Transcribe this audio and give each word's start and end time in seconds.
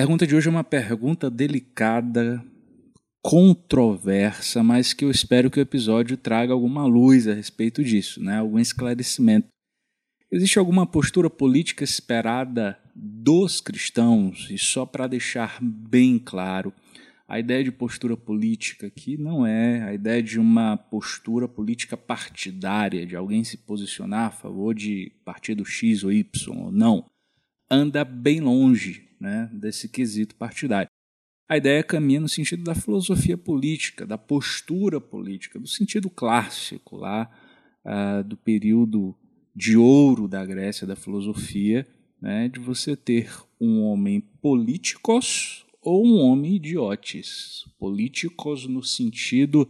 pergunta 0.00 0.26
de 0.26 0.34
hoje 0.34 0.48
é 0.48 0.50
uma 0.50 0.64
pergunta 0.64 1.30
delicada, 1.30 2.42
controversa, 3.22 4.62
mas 4.62 4.94
que 4.94 5.04
eu 5.04 5.10
espero 5.10 5.50
que 5.50 5.60
o 5.60 5.60
episódio 5.60 6.16
traga 6.16 6.54
alguma 6.54 6.86
luz 6.86 7.28
a 7.28 7.34
respeito 7.34 7.84
disso, 7.84 8.18
né? 8.18 8.38
algum 8.38 8.58
esclarecimento. 8.58 9.48
Existe 10.32 10.58
alguma 10.58 10.86
postura 10.86 11.28
política 11.28 11.84
esperada 11.84 12.78
dos 12.96 13.60
cristãos? 13.60 14.48
E 14.50 14.56
só 14.56 14.86
para 14.86 15.06
deixar 15.06 15.58
bem 15.60 16.18
claro, 16.18 16.72
a 17.28 17.38
ideia 17.38 17.62
de 17.62 17.70
postura 17.70 18.16
política 18.16 18.86
aqui 18.86 19.18
não 19.18 19.46
é 19.46 19.82
a 19.82 19.92
ideia 19.92 20.22
de 20.22 20.40
uma 20.40 20.78
postura 20.78 21.46
política 21.46 21.94
partidária, 21.94 23.04
de 23.04 23.16
alguém 23.16 23.44
se 23.44 23.58
posicionar 23.58 24.28
a 24.28 24.30
favor 24.30 24.74
de 24.74 25.12
partido 25.26 25.62
X 25.62 26.04
ou 26.04 26.10
Y. 26.10 26.70
Não. 26.72 27.04
Anda 27.70 28.02
bem 28.02 28.40
longe 28.40 29.09
né, 29.20 29.50
desse 29.52 29.88
quesito 29.88 30.34
partidário. 30.34 30.88
A 31.48 31.56
ideia 31.56 31.82
caminha 31.82 32.20
no 32.20 32.28
sentido 32.28 32.62
da 32.62 32.74
filosofia 32.74 33.36
política, 33.36 34.06
da 34.06 34.16
postura 34.16 35.00
política, 35.00 35.58
do 35.58 35.66
sentido 35.66 36.08
clássico 36.08 36.96
lá 36.96 37.28
uh, 37.84 38.22
do 38.22 38.36
período 38.36 39.16
de 39.54 39.76
ouro 39.76 40.28
da 40.28 40.46
Grécia, 40.46 40.86
da 40.86 40.94
filosofia, 40.94 41.86
né, 42.20 42.48
de 42.48 42.60
você 42.60 42.96
ter 42.96 43.30
um 43.60 43.82
homem 43.82 44.20
políticos 44.20 45.66
ou 45.82 46.06
um 46.06 46.20
homem 46.20 46.54
idiotes. 46.54 47.64
Políticos 47.78 48.66
no 48.66 48.82
sentido 48.82 49.68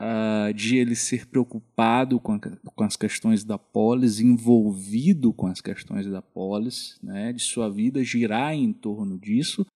uh, 0.00 0.52
de 0.54 0.76
ele 0.76 0.94
ser 0.94 1.26
preocupado 1.26 2.18
com, 2.20 2.32
a, 2.32 2.38
com, 2.38 2.84
as 2.84 2.96
questões 2.96 3.44
da 3.44 3.58
polis, 3.58 4.20
envolvido 4.20 5.32
com 5.32 5.46
as 5.46 5.60
questões 5.60 6.06
da 6.06 6.22
polis, 6.22 6.98
né, 7.02 7.32
de 7.32 7.42
sua 7.42 7.68
vida 7.68 8.04
girar 8.04 8.54
em 8.54 8.72
torno 8.72 9.18
disso, 9.18 9.66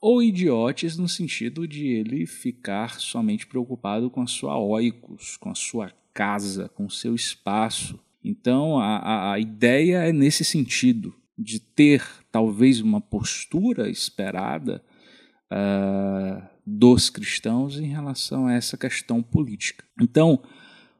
ou 0.00 0.22
idiotes 0.22 0.96
no 0.96 1.08
sentido 1.08 1.66
de 1.66 1.86
ele 1.86 2.26
ficar 2.26 3.00
somente 3.00 3.46
preocupado 3.46 4.10
com 4.10 4.22
a 4.22 4.26
sua 4.26 4.58
oikos, 4.58 5.36
com 5.36 5.50
a 5.50 5.54
sua 5.54 5.92
casa, 6.12 6.68
com 6.68 6.86
o 6.86 6.90
seu 6.90 7.14
espaço. 7.14 7.98
Então 8.22 8.78
a, 8.78 9.32
a, 9.32 9.38
ideia 9.38 9.98
é 9.98 10.12
nesse 10.12 10.44
sentido, 10.44 11.14
de 11.38 11.60
ter 11.60 12.02
talvez 12.30 12.80
uma 12.80 13.00
postura 13.00 13.90
esperada 13.90 14.82
uh, 15.52 16.55
dos 16.66 17.08
cristãos 17.08 17.78
em 17.78 17.86
relação 17.86 18.46
a 18.46 18.54
essa 18.54 18.76
questão 18.76 19.22
política. 19.22 19.84
Então, 20.00 20.42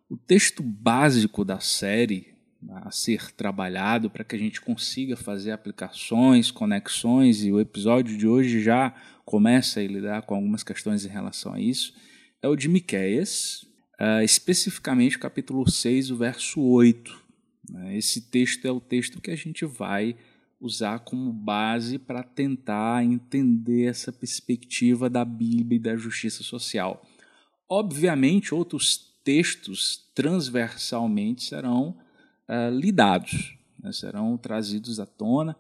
o 0.09 0.17
texto 0.17 0.63
básico 0.63 1.45
da 1.45 1.59
série 1.59 2.37
a 2.71 2.91
ser 2.91 3.33
trabalhado 3.33 4.11
para 4.11 4.25
que 4.25 4.35
a 4.35 4.39
gente 4.39 4.61
consiga 4.61 5.17
fazer 5.17 5.53
aplicações, 5.53 6.51
conexões, 6.51 7.45
e 7.45 7.53
o 7.53 7.61
episódio 7.61 8.17
de 8.17 8.27
hoje 8.27 8.63
já 8.63 8.95
começa 9.25 9.81
a 9.81 9.87
lidar 9.87 10.23
com 10.23 10.35
algumas 10.35 10.63
questões 10.63 11.05
em 11.05 11.09
relação 11.09 11.53
a 11.53 11.61
isso, 11.61 11.95
é 12.43 12.49
o 12.49 12.57
de 12.57 12.69
Miquéias, 12.69 13.67
uh, 14.01 14.23
especificamente 14.23 15.17
o 15.17 15.21
capítulo 15.21 15.69
6, 15.69 16.11
o 16.11 16.17
verso 16.17 16.61
8. 16.61 17.23
Né? 17.71 17.97
Esse 17.97 18.21
texto 18.21 18.67
é 18.67 18.71
o 18.71 18.81
texto 18.81 19.21
que 19.21 19.31
a 19.31 19.37
gente 19.37 19.65
vai 19.65 20.17
usar 20.67 21.01
como 21.01 21.33
base 21.33 21.99
para 21.99 22.23
tentar 22.23 23.05
entender 23.05 23.87
essa 23.87 24.13
perspectiva 24.13 25.09
da 25.09 25.25
Bíblia 25.25 25.77
e 25.77 25.83
da 25.83 25.97
justiça 25.97 26.43
social. 26.43 27.03
Obviamente, 27.69 28.55
outros 28.55 29.15
textos 29.25 30.05
transversalmente 30.15 31.45
serão 31.45 31.97
uh, 32.49 32.71
lidados, 32.71 33.57
né, 33.83 33.93
serão 33.93 34.37
trazidos 34.37 35.01
à 35.01 35.07
tona, 35.07 35.57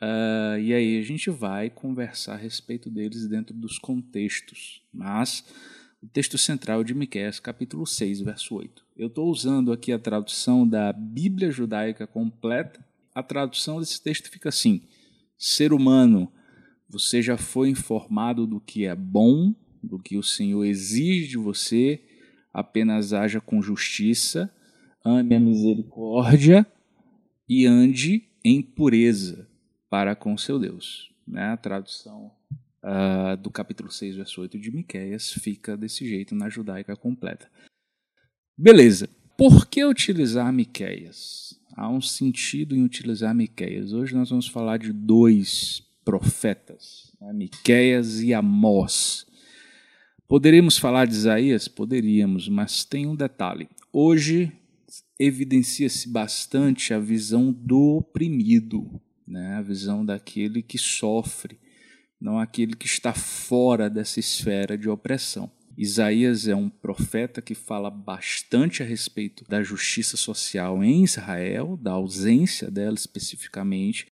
uh, 0.00 0.58
e 0.58 0.72
aí 0.72 0.98
a 0.98 1.02
gente 1.02 1.30
vai 1.30 1.70
conversar 1.70 2.34
a 2.34 2.36
respeito 2.36 2.90
deles 2.90 3.26
dentro 3.26 3.54
dos 3.54 3.78
contextos. 3.78 4.82
Mas 4.92 5.44
o 6.02 6.06
texto 6.08 6.36
central 6.36 6.82
de 6.82 6.94
Miqueias, 6.94 7.38
capítulo 7.38 7.86
6, 7.86 8.22
verso 8.22 8.56
8. 8.56 8.84
Eu 8.96 9.06
estou 9.06 9.30
usando 9.30 9.72
aqui 9.72 9.92
a 9.92 9.98
tradução 9.98 10.66
da 10.66 10.92
Bíblia 10.92 11.50
Judaica 11.50 12.06
Completa, 12.06 12.84
a 13.14 13.22
tradução 13.22 13.80
desse 13.80 14.02
texto 14.02 14.30
fica 14.30 14.48
assim: 14.48 14.82
Ser 15.38 15.72
humano, 15.72 16.32
você 16.88 17.22
já 17.22 17.36
foi 17.36 17.68
informado 17.68 18.46
do 18.46 18.60
que 18.60 18.84
é 18.84 18.94
bom, 18.94 19.54
do 19.82 19.98
que 19.98 20.16
o 20.16 20.22
Senhor 20.22 20.64
exige 20.64 21.28
de 21.28 21.38
você, 21.38 22.02
apenas 22.52 23.12
haja 23.12 23.40
com 23.40 23.62
justiça, 23.62 24.52
ame 25.04 25.34
a 25.34 25.40
misericórdia 25.40 26.66
e 27.48 27.66
ande 27.66 28.28
em 28.44 28.62
pureza 28.62 29.48
para 29.88 30.14
com 30.14 30.36
seu 30.36 30.58
Deus. 30.58 31.12
Né? 31.26 31.44
A 31.46 31.56
tradução 31.56 32.32
uh, 32.82 33.36
do 33.36 33.50
capítulo 33.50 33.90
6, 33.90 34.16
verso 34.16 34.40
8 34.40 34.58
de 34.58 34.70
Miquéias 34.70 35.32
fica 35.32 35.76
desse 35.76 36.06
jeito 36.08 36.34
na 36.34 36.48
judaica 36.48 36.96
completa. 36.96 37.50
Beleza. 38.56 39.08
Por 39.36 39.66
que 39.66 39.84
utilizar 39.84 40.52
Miquéias? 40.52 41.51
Há 41.76 41.88
um 41.88 42.00
sentido 42.00 42.76
em 42.76 42.82
utilizar 42.82 43.34
Miqueias. 43.34 43.92
Hoje 43.92 44.14
nós 44.14 44.30
vamos 44.30 44.46
falar 44.46 44.78
de 44.78 44.92
dois 44.92 45.82
profetas, 46.04 47.12
né? 47.20 47.32
Miqueias 47.32 48.20
e 48.20 48.34
Amós. 48.34 49.26
Poderíamos 50.26 50.78
falar 50.78 51.06
de 51.06 51.14
Isaías? 51.14 51.68
Poderíamos, 51.68 52.48
mas 52.48 52.84
tem 52.84 53.06
um 53.06 53.14
detalhe. 53.14 53.68
Hoje 53.92 54.52
evidencia-se 55.18 56.08
bastante 56.08 56.92
a 56.92 56.98
visão 56.98 57.52
do 57.52 57.96
oprimido, 57.98 59.00
né? 59.26 59.56
a 59.56 59.62
visão 59.62 60.04
daquele 60.04 60.62
que 60.62 60.78
sofre, 60.78 61.58
não 62.20 62.38
aquele 62.38 62.74
que 62.74 62.86
está 62.86 63.12
fora 63.12 63.88
dessa 63.88 64.18
esfera 64.18 64.76
de 64.76 64.88
opressão. 64.88 65.50
Isaías 65.76 66.46
é 66.48 66.54
um 66.54 66.68
profeta 66.68 67.40
que 67.40 67.54
fala 67.54 67.90
bastante 67.90 68.82
a 68.82 68.86
respeito 68.86 69.44
da 69.48 69.62
justiça 69.62 70.16
social 70.16 70.82
em 70.84 71.04
Israel, 71.04 71.78
da 71.80 71.92
ausência 71.92 72.70
dela 72.70 72.94
especificamente, 72.94 74.06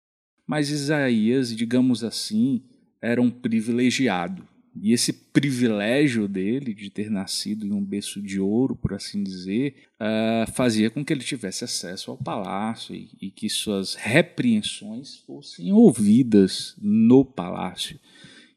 mas 0.47 0.71
Isaías, 0.71 1.55
digamos 1.55 2.03
assim, 2.03 2.63
era 3.01 3.21
um 3.21 3.31
privilegiado. 3.31 4.49
E 4.75 4.93
esse 4.93 5.13
privilégio 5.13 6.29
dele 6.29 6.73
de 6.73 6.91
ter 6.91 7.11
nascido 7.11 7.67
em 7.67 7.73
um 7.73 7.85
berço 7.85 8.23
de 8.23 8.39
ouro, 8.41 8.77
por 8.77 8.95
assim 8.95 9.23
dizer, 9.23 9.75
uh, 10.01 10.51
fazia 10.53 10.91
com 10.91 11.05
que 11.05 11.13
ele 11.13 11.25
tivesse 11.25 11.65
acesso 11.65 12.11
ao 12.11 12.17
palácio 12.17 12.95
e, 12.95 13.11
e 13.21 13.31
que 13.31 13.49
suas 13.49 13.95
repreensões 13.95 15.17
fossem 15.27 15.73
ouvidas 15.73 16.77
no 16.81 17.25
palácio. 17.25 17.99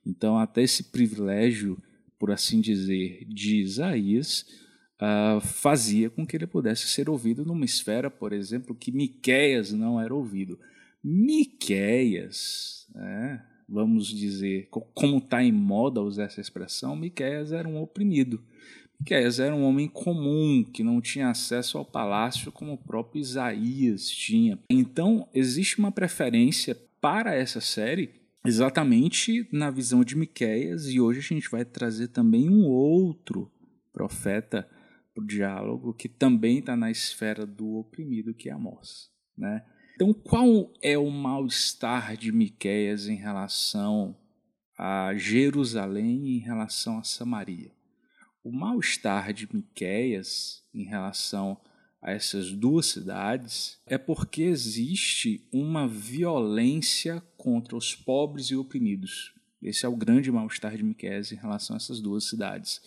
Então, 0.05 0.37
até 0.37 0.61
esse 0.61 0.83
privilégio 0.83 1.77
por 2.23 2.31
assim 2.31 2.61
dizer, 2.61 3.25
de 3.27 3.59
Isaías, 3.59 4.45
uh, 4.95 5.41
fazia 5.41 6.09
com 6.09 6.25
que 6.25 6.37
ele 6.37 6.47
pudesse 6.47 6.87
ser 6.87 7.09
ouvido 7.09 7.43
numa 7.43 7.65
esfera, 7.65 8.09
por 8.09 8.31
exemplo, 8.31 8.73
que 8.73 8.93
Miqueias 8.93 9.73
não 9.73 9.99
era 9.99 10.15
ouvido. 10.15 10.57
Miqueias, 11.03 12.87
né, 12.95 13.43
vamos 13.67 14.07
dizer, 14.07 14.69
como 14.93 15.17
está 15.17 15.43
em 15.43 15.51
moda 15.51 16.01
usar 16.01 16.23
essa 16.23 16.39
expressão, 16.39 16.95
Miqueias 16.95 17.51
era 17.51 17.67
um 17.67 17.81
oprimido. 17.81 18.41
Miqueias 18.97 19.37
era 19.37 19.53
um 19.53 19.65
homem 19.65 19.89
comum, 19.89 20.63
que 20.63 20.81
não 20.81 21.01
tinha 21.01 21.27
acesso 21.27 21.77
ao 21.77 21.83
palácio 21.83 22.53
como 22.53 22.71
o 22.71 22.77
próprio 22.77 23.19
Isaías 23.19 24.07
tinha. 24.07 24.57
Então, 24.69 25.27
existe 25.33 25.77
uma 25.77 25.91
preferência 25.91 26.73
para 27.01 27.35
essa 27.35 27.59
série 27.59 28.22
exatamente 28.45 29.47
na 29.51 29.71
visão 29.71 30.03
de 30.03 30.15
Miqueias 30.15 30.87
e 30.87 30.99
hoje 30.99 31.19
a 31.19 31.21
gente 31.21 31.49
vai 31.49 31.63
trazer 31.63 32.09
também 32.09 32.49
um 32.49 32.65
outro 32.65 33.51
profeta 33.91 34.69
para 35.13 35.23
o 35.23 35.27
diálogo 35.27 35.93
que 35.93 36.09
também 36.09 36.59
está 36.59 36.75
na 36.75 36.91
esfera 36.91 37.45
do 37.45 37.75
oprimido 37.75 38.33
que 38.33 38.49
é 38.49 38.53
Amós, 38.53 39.09
né? 39.37 39.63
Então, 39.95 40.11
qual 40.11 40.73
é 40.81 40.97
o 40.97 41.09
mal-estar 41.11 42.17
de 42.17 42.31
Miqueias 42.31 43.07
em 43.07 43.15
relação 43.15 44.17
a 44.75 45.13
Jerusalém 45.15 46.25
e 46.25 46.37
em 46.37 46.39
relação 46.39 46.97
a 46.97 47.03
Samaria? 47.03 47.71
O 48.43 48.51
mal-estar 48.51 49.31
de 49.31 49.47
Miqueias 49.53 50.63
em 50.73 50.83
relação 50.83 51.61
a 52.03 52.11
essas 52.11 52.51
duas 52.51 52.87
cidades 52.87 53.79
é 53.87 53.97
porque 53.97 54.43
existe 54.43 55.47
uma 55.51 55.87
violência 55.87 57.23
contra 57.37 57.77
os 57.77 57.95
pobres 57.95 58.47
e 58.47 58.55
oprimidos. 58.57 59.33
Esse 59.61 59.85
é 59.85 59.89
o 59.89 59.95
grande 59.95 60.29
mal-estar 60.29 60.75
de 60.75 60.83
Miqueias 60.83 61.31
em 61.31 61.37
relação 61.37 61.75
a 61.75 61.77
essas 61.77 62.01
duas 62.01 62.25
cidades. 62.25 62.81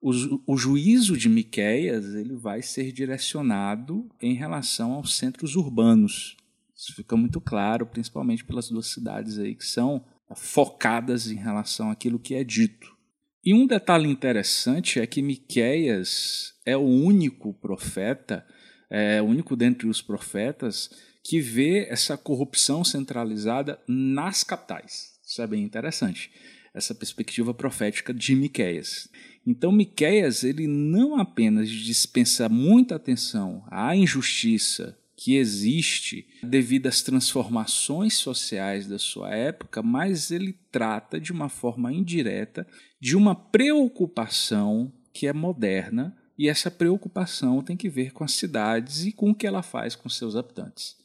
O, 0.00 0.10
o 0.44 0.56
juízo 0.56 1.16
de 1.16 1.28
Miqueias 1.28 2.16
ele 2.16 2.34
vai 2.34 2.60
ser 2.60 2.90
direcionado 2.90 4.10
em 4.20 4.34
relação 4.34 4.94
aos 4.94 5.14
centros 5.16 5.54
urbanos. 5.54 6.36
Isso 6.76 6.92
fica 6.96 7.16
muito 7.16 7.40
claro, 7.40 7.86
principalmente 7.86 8.44
pelas 8.44 8.68
duas 8.68 8.88
cidades 8.88 9.38
aí 9.38 9.54
que 9.54 9.64
são 9.64 10.04
focadas 10.34 11.30
em 11.30 11.36
relação 11.36 11.92
àquilo 11.92 12.18
que 12.18 12.34
é 12.34 12.42
dito. 12.42 12.96
E 13.44 13.54
um 13.54 13.68
detalhe 13.68 14.08
interessante 14.08 14.98
é 14.98 15.06
que 15.06 15.22
Miqueias 15.22 16.51
é 16.64 16.76
o 16.76 16.80
único 16.80 17.52
profeta, 17.54 18.46
é 18.90 19.20
o 19.20 19.26
único 19.26 19.56
dentre 19.56 19.88
os 19.88 20.02
profetas 20.02 20.90
que 21.24 21.40
vê 21.40 21.86
essa 21.88 22.16
corrupção 22.16 22.84
centralizada 22.84 23.80
nas 23.86 24.42
capitais. 24.42 25.12
Isso 25.24 25.40
é 25.40 25.46
bem 25.46 25.62
interessante, 25.62 26.30
essa 26.74 26.94
perspectiva 26.94 27.54
profética 27.54 28.12
de 28.12 28.34
Miqueias. 28.34 29.08
Então 29.46 29.72
Miqueias, 29.72 30.44
ele 30.44 30.66
não 30.66 31.18
apenas 31.18 31.68
dispensa 31.68 32.48
muita 32.48 32.96
atenção 32.96 33.64
à 33.70 33.94
injustiça 33.96 34.98
que 35.16 35.36
existe 35.36 36.26
devido 36.42 36.88
às 36.88 37.02
transformações 37.02 38.14
sociais 38.14 38.88
da 38.88 38.98
sua 38.98 39.34
época, 39.34 39.82
mas 39.82 40.30
ele 40.30 40.58
trata 40.70 41.20
de 41.20 41.30
uma 41.30 41.48
forma 41.48 41.92
indireta 41.92 42.66
de 43.00 43.16
uma 43.16 43.34
preocupação 43.34 44.92
que 45.12 45.26
é 45.26 45.32
moderna 45.32 46.16
e 46.42 46.48
essa 46.48 46.72
preocupação 46.72 47.62
tem 47.62 47.76
que 47.76 47.88
ver 47.88 48.12
com 48.12 48.24
as 48.24 48.32
cidades 48.32 49.04
e 49.04 49.12
com 49.12 49.30
o 49.30 49.34
que 49.34 49.46
ela 49.46 49.62
faz 49.62 49.94
com 49.94 50.08
seus 50.08 50.34
habitantes. 50.34 50.96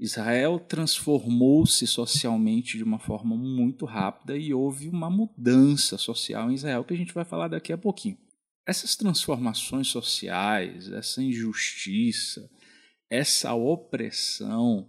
Israel 0.00 0.58
transformou-se 0.58 1.86
socialmente 1.86 2.78
de 2.78 2.84
uma 2.84 2.98
forma 2.98 3.36
muito 3.36 3.84
rápida 3.84 4.34
e 4.34 4.54
houve 4.54 4.88
uma 4.88 5.10
mudança 5.10 5.98
social 5.98 6.50
em 6.50 6.54
Israel 6.54 6.84
que 6.84 6.94
a 6.94 6.96
gente 6.96 7.12
vai 7.12 7.26
falar 7.26 7.48
daqui 7.48 7.70
a 7.70 7.76
pouquinho. 7.76 8.16
Essas 8.66 8.96
transformações 8.96 9.88
sociais, 9.88 10.90
essa 10.90 11.22
injustiça, 11.22 12.50
essa 13.10 13.52
opressão, 13.52 14.88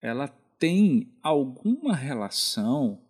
ela 0.00 0.28
tem 0.58 1.12
alguma 1.22 1.94
relação 1.94 3.02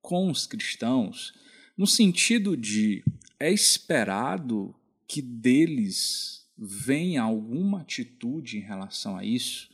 com 0.00 0.30
os 0.30 0.46
cristãos 0.46 1.34
no 1.76 1.88
sentido 1.88 2.56
de 2.56 3.02
é 3.40 3.50
esperado 3.50 4.72
que 5.12 5.20
deles 5.20 6.46
venha 6.56 7.20
alguma 7.20 7.82
atitude 7.82 8.56
em 8.56 8.62
relação 8.62 9.14
a 9.14 9.22
isso 9.22 9.68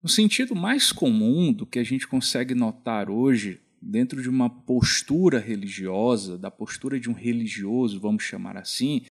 no 0.00 0.08
sentido 0.08 0.54
mais 0.54 0.92
comum 0.92 1.52
do 1.52 1.66
que 1.66 1.80
a 1.80 1.82
gente 1.82 2.06
consegue 2.06 2.54
notar 2.54 3.10
hoje, 3.10 3.60
dentro 3.82 4.22
de 4.22 4.28
uma 4.28 4.48
postura 4.48 5.40
religiosa, 5.40 6.38
da 6.38 6.48
postura 6.48 7.00
de 7.00 7.10
um 7.10 7.12
religioso, 7.12 7.98
vamos 7.98 8.22
chamar 8.22 8.56
assim, 8.56 9.06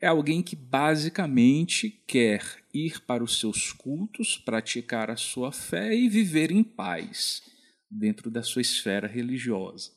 é 0.00 0.08
alguém 0.08 0.42
que 0.42 0.56
basicamente 0.56 2.02
quer 2.04 2.42
ir 2.74 3.00
para 3.02 3.22
os 3.22 3.38
seus 3.38 3.70
cultos, 3.70 4.38
praticar 4.38 5.08
a 5.08 5.16
sua 5.16 5.52
fé 5.52 5.94
e 5.94 6.08
viver 6.08 6.50
em 6.50 6.64
paz 6.64 7.42
dentro 7.88 8.28
da 8.28 8.42
sua 8.42 8.62
esfera 8.62 9.06
religiosa. 9.06 9.92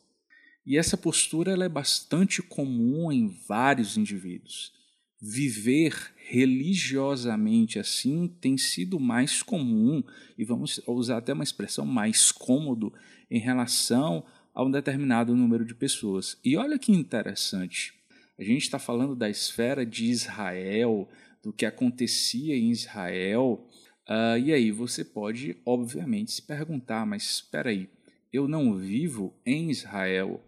E 0.64 0.78
essa 0.78 0.96
postura 0.96 1.52
ela 1.52 1.66
é 1.66 1.70
bastante 1.70 2.44
comum 2.44 3.12
em 3.12 3.28
vários 3.48 3.98
indivíduos 3.98 4.80
viver 5.22 6.14
religiosamente 6.16 7.78
assim 7.78 8.28
tem 8.42 8.58
sido 8.58 9.00
mais 9.00 9.44
comum, 9.44 10.02
e 10.36 10.44
vamos 10.44 10.82
usar 10.88 11.18
até 11.18 11.34
uma 11.34 11.44
expressão 11.44 11.86
mais 11.86 12.32
cômodo 12.32 12.92
em 13.30 13.40
relação 13.40 14.26
a 14.54 14.64
um 14.64 14.72
determinado 14.72 15.36
número 15.36 15.64
de 15.64 15.76
pessoas. 15.76 16.38
E 16.44 16.58
olha 16.58 16.80
que 16.80 16.92
interessante, 16.92 17.94
a 18.40 18.44
gente 18.44 18.64
está 18.64 18.80
falando 18.80 19.16
da 19.16 19.30
esfera 19.30 19.86
de 19.86 20.06
Israel, 20.06 21.08
do 21.44 21.54
que 21.54 21.66
acontecia 21.66 22.56
em 22.56 22.72
Israel, 22.72 23.68
uh, 24.10 24.38
e 24.40 24.52
aí 24.52 24.72
você 24.72 25.06
pode, 25.06 25.58
obviamente, 25.64 26.32
se 26.32 26.42
perguntar: 26.42 27.06
mas 27.06 27.24
espera 27.24 27.70
aí, 27.70 27.88
eu 28.34 28.48
não 28.48 28.76
vivo 28.76 29.34
em 29.46 29.70
Israel. 29.70 30.44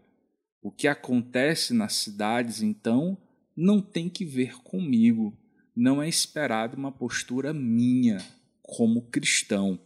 O 0.61 0.71
que 0.71 0.87
acontece 0.87 1.73
nas 1.73 1.93
cidades, 1.93 2.61
então, 2.61 3.17
não 3.55 3.81
tem 3.81 4.09
que 4.09 4.25
ver 4.25 4.57
comigo. 4.63 5.37
Não 5.75 6.01
é 6.01 6.07
esperado 6.07 6.77
uma 6.77 6.91
postura 6.91 7.53
minha 7.53 8.17
como 8.61 9.09
cristão. 9.09 9.79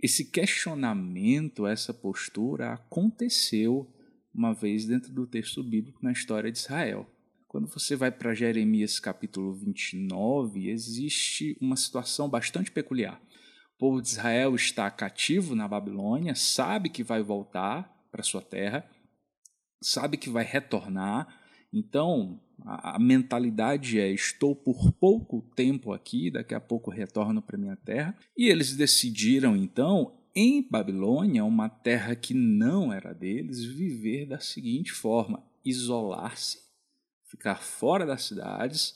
Esse 0.00 0.24
questionamento, 0.24 1.66
essa 1.66 1.94
postura 1.94 2.72
aconteceu 2.72 3.88
uma 4.34 4.52
vez 4.52 4.84
dentro 4.86 5.12
do 5.12 5.26
texto 5.26 5.62
bíblico 5.62 5.98
na 6.02 6.12
história 6.12 6.50
de 6.50 6.58
Israel. 6.58 7.08
Quando 7.46 7.68
você 7.68 7.94
vai 7.94 8.10
para 8.10 8.34
Jeremias 8.34 8.98
capítulo 8.98 9.52
29, 9.52 10.70
existe 10.70 11.56
uma 11.60 11.76
situação 11.76 12.28
bastante 12.28 12.70
peculiar. 12.70 13.20
O 13.74 13.78
povo 13.78 14.00
de 14.00 14.08
Israel 14.08 14.54
está 14.54 14.90
cativo 14.90 15.54
na 15.54 15.68
Babilônia, 15.68 16.34
sabe 16.34 16.88
que 16.88 17.04
vai 17.04 17.22
voltar 17.22 17.92
para 18.10 18.22
sua 18.22 18.40
terra, 18.40 18.88
sabe 19.82 20.16
que 20.16 20.30
vai 20.30 20.44
retornar, 20.44 21.41
então, 21.72 22.40
a, 22.64 22.96
a 22.96 22.98
mentalidade 22.98 23.98
é: 23.98 24.10
estou 24.12 24.54
por 24.54 24.92
pouco 24.92 25.42
tempo 25.56 25.92
aqui, 25.92 26.30
daqui 26.30 26.54
a 26.54 26.60
pouco 26.60 26.90
retorno 26.90 27.40
para 27.40 27.58
minha 27.58 27.76
terra. 27.76 28.16
E 28.36 28.48
eles 28.48 28.76
decidiram, 28.76 29.56
então, 29.56 30.12
em 30.34 30.66
Babilônia, 30.68 31.44
uma 31.44 31.68
terra 31.68 32.14
que 32.14 32.34
não 32.34 32.92
era 32.92 33.14
deles, 33.14 33.64
viver 33.64 34.26
da 34.26 34.38
seguinte 34.38 34.92
forma: 34.92 35.42
isolar-se, 35.64 36.58
ficar 37.26 37.62
fora 37.62 38.04
das 38.04 38.24
cidades, 38.24 38.94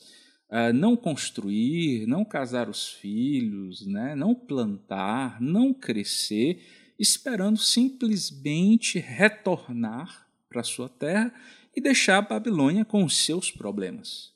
uh, 0.51 0.73
não 0.73 0.95
construir, 0.95 2.05
não 2.05 2.23
casar 2.23 2.69
os 2.69 2.89
filhos, 2.89 3.85
né, 3.85 4.15
não 4.15 4.35
plantar, 4.35 5.41
não 5.41 5.73
crescer, 5.73 6.61
esperando 6.99 7.57
simplesmente 7.57 8.99
retornar 8.99 10.27
para 10.49 10.63
sua 10.63 10.89
terra 10.89 11.33
e 11.77 11.79
deixar 11.79 12.17
a 12.17 12.21
Babilônia 12.23 12.83
com 12.83 13.03
os 13.03 13.15
seus 13.15 13.51
problemas. 13.51 14.33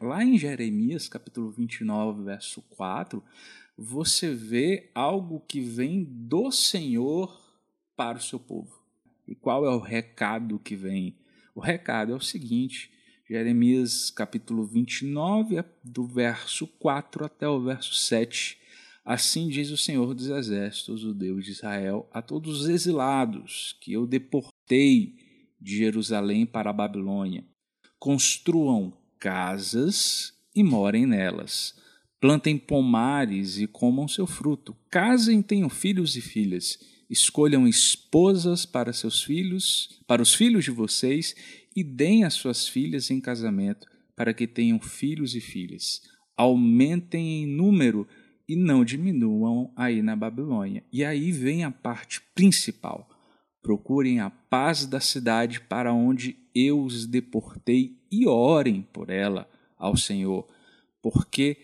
Lá 0.00 0.24
em 0.24 0.36
Jeremias, 0.36 1.08
capítulo 1.08 1.48
29, 1.48 2.24
verso 2.24 2.60
4, 2.70 3.22
você 3.78 4.34
vê 4.34 4.90
algo 4.92 5.38
que 5.38 5.60
vem 5.60 6.02
do 6.02 6.50
Senhor 6.50 7.40
para 7.94 8.18
o 8.18 8.20
seu 8.20 8.40
povo. 8.40 8.82
E 9.24 9.36
qual 9.36 9.64
é 9.64 9.70
o 9.70 9.78
recado 9.78 10.58
que 10.58 10.74
vem? 10.74 11.16
O 11.54 11.60
recado 11.60 12.10
é 12.10 12.16
o 12.16 12.20
seguinte: 12.20 12.90
Jeremias 13.28 14.10
capítulo 14.10 14.64
29, 14.64 15.62
do 15.84 16.04
verso 16.04 16.66
4 16.66 17.24
até 17.24 17.48
o 17.48 17.62
verso 17.62 17.94
7. 17.94 18.58
Assim 19.04 19.48
diz 19.48 19.70
o 19.70 19.76
Senhor 19.76 20.12
dos 20.12 20.26
Exércitos, 20.26 21.04
o 21.04 21.14
Deus 21.14 21.44
de 21.44 21.52
Israel, 21.52 22.10
a 22.12 22.20
todos 22.20 22.62
os 22.62 22.68
exilados 22.68 23.78
que 23.80 23.92
eu 23.92 24.08
deportei 24.08 25.19
de 25.60 25.76
Jerusalém 25.76 26.46
para 26.46 26.70
a 26.70 26.72
Babilônia. 26.72 27.44
Construam 27.98 28.92
casas 29.18 30.32
e 30.54 30.62
morem 30.62 31.06
nelas. 31.06 31.74
Plantem 32.20 32.58
pomares 32.58 33.58
e 33.58 33.66
comam 33.66 34.08
seu 34.08 34.26
fruto. 34.26 34.76
Casem, 34.90 35.42
tenham 35.42 35.68
filhos 35.68 36.16
e 36.16 36.20
filhas. 36.20 36.78
Escolham 37.08 37.66
esposas 37.66 38.64
para 38.64 38.92
seus 38.92 39.22
filhos, 39.22 40.00
para 40.06 40.22
os 40.22 40.34
filhos 40.34 40.64
de 40.64 40.70
vocês, 40.70 41.34
e 41.74 41.82
deem 41.82 42.24
as 42.24 42.34
suas 42.34 42.68
filhas 42.68 43.10
em 43.10 43.20
casamento, 43.20 43.86
para 44.14 44.34
que 44.34 44.46
tenham 44.46 44.78
filhos 44.78 45.34
e 45.34 45.40
filhas. 45.40 46.02
Aumentem 46.36 47.42
em 47.42 47.46
número 47.46 48.06
e 48.48 48.56
não 48.56 48.84
diminuam 48.84 49.72
aí 49.76 50.02
na 50.02 50.14
Babilônia. 50.14 50.84
E 50.92 51.04
aí 51.04 51.32
vem 51.32 51.64
a 51.64 51.70
parte 51.70 52.20
principal 52.34 53.08
Procurem 53.62 54.20
a 54.20 54.30
paz 54.30 54.86
da 54.86 55.00
cidade 55.00 55.60
para 55.60 55.92
onde 55.92 56.36
eu 56.54 56.82
os 56.82 57.06
deportei 57.06 57.98
e 58.10 58.26
orem 58.26 58.82
por 58.82 59.10
ela 59.10 59.48
ao 59.76 59.96
Senhor, 59.96 60.46
porque 61.02 61.56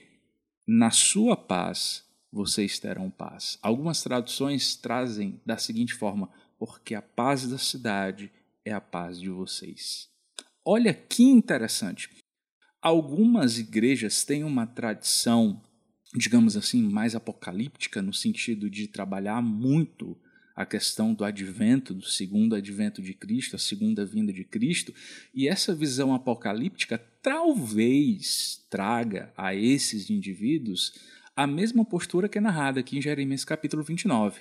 na 0.67 0.91
sua 0.91 1.37
paz 1.37 2.05
vocês 2.33 2.79
terão 2.79 3.11
paz. 3.11 3.59
Algumas 3.63 4.03
traduções 4.03 4.77
trazem 4.77 5.41
da 5.45 5.57
seguinte 5.57 5.95
forma: 5.95 6.31
porque 6.59 6.95
a 6.95 7.03
paz 7.03 7.47
da 7.47 7.59
cidade 7.59 8.31
é 8.65 8.73
a 8.73 8.81
paz 8.81 9.21
de 9.21 9.31
vocês. 9.31 10.09
Olha 10.65 10.93
que 10.93 11.23
interessante. 11.23 12.11
Algumas 12.83 13.59
igrejas 13.59 14.25
têm 14.25 14.45
uma 14.45 14.67
tradição, 14.67 15.63
digamos 16.15 16.57
assim, 16.57 16.83
mais 16.83 17.15
apocalíptica, 17.15 18.03
no 18.03 18.13
sentido 18.13 18.69
de 18.69 18.87
trabalhar 18.87 19.41
muito 19.41 20.19
a 20.57 20.65
questão 20.65 21.13
do 21.13 21.23
advento, 21.23 21.93
do 21.93 22.07
segundo 22.07 22.55
advento 22.55 23.03
de 23.03 23.13
Cristo, 23.13 23.55
a 23.55 23.59
segunda 23.59 24.07
vinda 24.07 24.33
de 24.33 24.43
Cristo, 24.43 24.95
e 25.35 25.47
essa 25.47 25.75
visão 25.75 26.15
apocalíptica 26.15 26.97
talvez 27.23 28.67
traga 28.71 29.31
a 29.37 29.55
esses 29.55 30.09
indivíduos 30.09 30.95
a 31.37 31.47
mesma 31.47 31.85
postura 31.85 32.27
que 32.27 32.39
é 32.39 32.41
narrada 32.41 32.81
aqui 32.81 32.97
em 32.97 33.03
Jeremias 33.03 33.45
capítulo 33.45 33.83
29. 33.83 34.41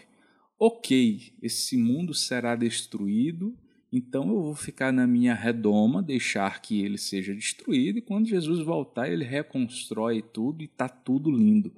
Ok, 0.58 1.34
esse 1.42 1.76
mundo 1.76 2.14
será 2.14 2.56
destruído, 2.56 3.54
então 3.92 4.30
eu 4.30 4.42
vou 4.42 4.56
ficar 4.56 4.94
na 4.94 5.06
minha 5.06 5.34
redoma, 5.34 6.02
deixar 6.02 6.62
que 6.62 6.82
ele 6.82 6.98
seja 6.98 7.36
destruído, 7.36 7.98
e 7.98 8.02
quando 8.02 8.30
Jesus 8.30 8.66
voltar, 8.66 9.10
ele 9.10 9.26
reconstrói 9.26 10.22
tudo 10.22 10.62
e 10.62 10.66
está 10.66 10.88
tudo 10.88 11.30
lindo. 11.30 11.74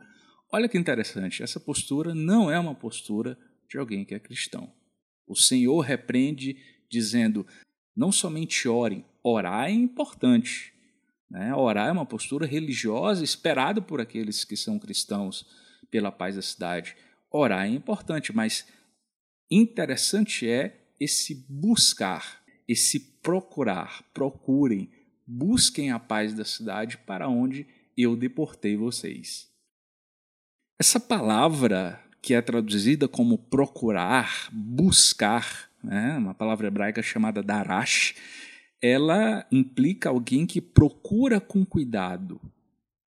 Olha 0.52 0.70
que 0.70 0.78
interessante, 0.78 1.42
essa 1.42 1.60
postura 1.60 2.14
não 2.14 2.52
é 2.52 2.60
uma 2.60 2.76
postura 2.76 3.36
de 3.70 3.78
alguém 3.78 4.06
que 4.06 4.16
é 4.16 4.20
cristão. 4.20 4.72
O 5.28 5.36
Senhor 5.36 5.82
repreende 5.82 6.58
dizendo: 6.90 7.46
não 7.96 8.12
somente 8.12 8.68
orem, 8.68 9.06
orar 9.24 9.68
é 9.68 9.72
importante. 9.72 10.74
Né? 11.30 11.54
Orar 11.54 11.90
é 11.90 11.92
uma 11.92 12.06
postura 12.06 12.46
religiosa 12.46 13.24
esperada 13.24 13.82
por 13.82 14.00
aqueles 14.00 14.46
que 14.46 14.56
são 14.56 14.80
cristãos 14.80 15.46
pela 15.92 16.12
paz 16.12 16.36
da 16.36 16.42
cidade. 16.42 16.96
Orar 17.30 17.66
é 17.66 17.70
importante, 17.70 18.34
mas 18.34 18.66
interessante 19.52 20.50
é 20.50 20.94
esse 21.00 21.46
buscar, 21.50 22.42
esse 22.68 23.00
procurar. 23.22 24.04
Procurem, 24.14 24.90
busquem 25.26 25.92
a 25.92 26.00
paz 26.00 26.34
da 26.34 26.46
cidade 26.46 26.98
para 27.00 27.28
onde 27.28 27.68
eu 27.98 28.16
deportei 28.16 28.78
vocês. 28.78 29.52
Essa 30.80 31.00
palavra 31.00 32.07
que 32.22 32.34
é 32.34 32.42
traduzida 32.42 33.08
como 33.08 33.38
procurar, 33.38 34.50
buscar, 34.52 35.70
né, 35.84 36.18
uma 36.18 36.34
palavra 36.34 36.68
hebraica 36.68 37.02
chamada 37.02 37.42
darash, 37.42 38.16
ela 38.82 39.46
implica 39.52 40.10
alguém 40.10 40.46
que 40.46 40.62
procura 40.62 41.40
com 41.40 41.66
cuidado, 41.66 42.40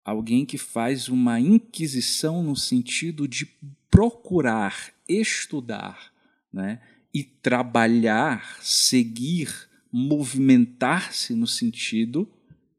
alguém 0.04 0.44
que 0.44 0.58
faz 0.58 1.08
uma 1.08 1.40
inquisição 1.40 2.42
no 2.42 2.56
sentido 2.56 3.26
de 3.26 3.46
procurar, 3.90 4.92
estudar, 5.08 6.12
né, 6.52 6.80
e 7.12 7.22
trabalhar, 7.22 8.58
seguir, 8.60 9.68
movimentar-se 9.92 11.34
no 11.34 11.46
sentido 11.46 12.28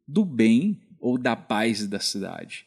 do 0.05 0.25
bem 0.25 0.81
ou 0.99 1.17
da 1.17 1.35
paz 1.35 1.87
da 1.87 1.99
cidade. 1.99 2.65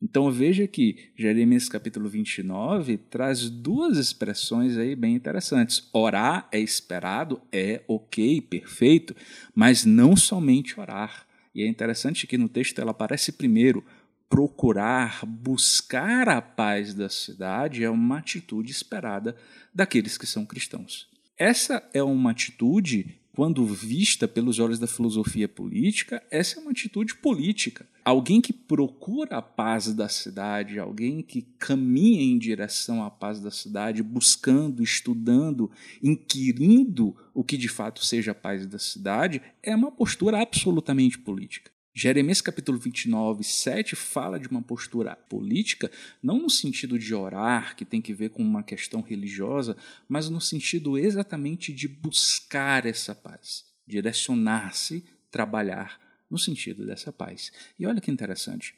Então 0.00 0.30
veja 0.30 0.66
que 0.68 1.10
Jeremias 1.16 1.68
capítulo 1.68 2.08
29 2.08 2.96
traz 2.96 3.50
duas 3.50 3.98
expressões 3.98 4.76
aí 4.76 4.94
bem 4.94 5.14
interessantes. 5.14 5.88
Orar 5.92 6.48
é 6.52 6.60
esperado, 6.60 7.40
é 7.50 7.82
ok, 7.88 8.40
perfeito, 8.40 9.14
mas 9.54 9.84
não 9.84 10.16
somente 10.16 10.78
orar. 10.78 11.26
E 11.52 11.62
é 11.62 11.66
interessante 11.66 12.26
que 12.26 12.38
no 12.38 12.48
texto 12.48 12.78
ela 12.80 12.92
aparece 12.92 13.32
primeiro. 13.32 13.84
Procurar, 14.30 15.24
buscar 15.26 16.28
a 16.28 16.40
paz 16.40 16.94
da 16.94 17.08
cidade 17.08 17.82
é 17.82 17.90
uma 17.90 18.18
atitude 18.18 18.70
esperada 18.70 19.34
daqueles 19.74 20.16
que 20.16 20.26
são 20.26 20.46
cristãos. 20.46 21.08
Essa 21.36 21.82
é 21.92 22.02
uma 22.02 22.30
atitude 22.30 23.18
quando 23.38 23.64
vista 23.64 24.26
pelos 24.26 24.58
olhos 24.58 24.80
da 24.80 24.88
filosofia 24.88 25.48
política, 25.48 26.20
essa 26.28 26.58
é 26.58 26.60
uma 26.60 26.72
atitude 26.72 27.14
política. 27.14 27.86
Alguém 28.04 28.40
que 28.40 28.52
procura 28.52 29.36
a 29.36 29.40
paz 29.40 29.94
da 29.94 30.08
cidade, 30.08 30.80
alguém 30.80 31.22
que 31.22 31.42
caminha 31.56 32.20
em 32.20 32.36
direção 32.36 33.00
à 33.00 33.08
paz 33.08 33.38
da 33.38 33.52
cidade, 33.52 34.02
buscando, 34.02 34.82
estudando, 34.82 35.70
inquirindo 36.02 37.14
o 37.32 37.44
que 37.44 37.56
de 37.56 37.68
fato 37.68 38.04
seja 38.04 38.32
a 38.32 38.34
paz 38.34 38.66
da 38.66 38.80
cidade, 38.80 39.40
é 39.62 39.72
uma 39.72 39.92
postura 39.92 40.42
absolutamente 40.42 41.16
política. 41.16 41.70
Jeremias 42.00 42.40
capítulo 42.40 42.78
29, 42.78 43.42
7 43.42 43.96
fala 43.96 44.38
de 44.38 44.46
uma 44.46 44.62
postura 44.62 45.16
política, 45.16 45.90
não 46.22 46.38
no 46.38 46.48
sentido 46.48 46.96
de 46.96 47.12
orar, 47.12 47.74
que 47.74 47.84
tem 47.84 48.00
que 48.00 48.14
ver 48.14 48.30
com 48.30 48.40
uma 48.40 48.62
questão 48.62 49.00
religiosa, 49.00 49.76
mas 50.08 50.28
no 50.28 50.40
sentido 50.40 50.96
exatamente 50.96 51.72
de 51.72 51.88
buscar 51.88 52.86
essa 52.86 53.16
paz, 53.16 53.64
direcionar-se, 53.84 55.04
trabalhar 55.28 55.98
no 56.30 56.38
sentido 56.38 56.86
dessa 56.86 57.12
paz. 57.12 57.50
E 57.76 57.84
olha 57.84 58.00
que 58.00 58.12
interessante. 58.12 58.76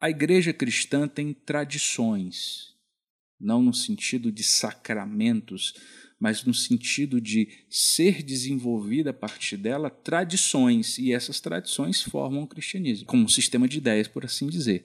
A 0.00 0.10
igreja 0.10 0.52
cristã 0.52 1.06
tem 1.06 1.32
tradições, 1.32 2.74
não 3.38 3.62
no 3.62 3.72
sentido 3.72 4.32
de 4.32 4.42
sacramentos, 4.42 5.72
mas 6.18 6.44
no 6.44 6.54
sentido 6.54 7.20
de 7.20 7.48
ser 7.68 8.22
desenvolvida 8.22 9.10
a 9.10 9.14
partir 9.14 9.56
dela 9.56 9.90
tradições, 9.90 10.98
e 10.98 11.12
essas 11.12 11.40
tradições 11.40 12.02
formam 12.02 12.42
o 12.42 12.46
cristianismo, 12.46 13.06
como 13.06 13.24
um 13.24 13.28
sistema 13.28 13.68
de 13.68 13.78
ideias, 13.78 14.08
por 14.08 14.24
assim 14.24 14.46
dizer. 14.46 14.84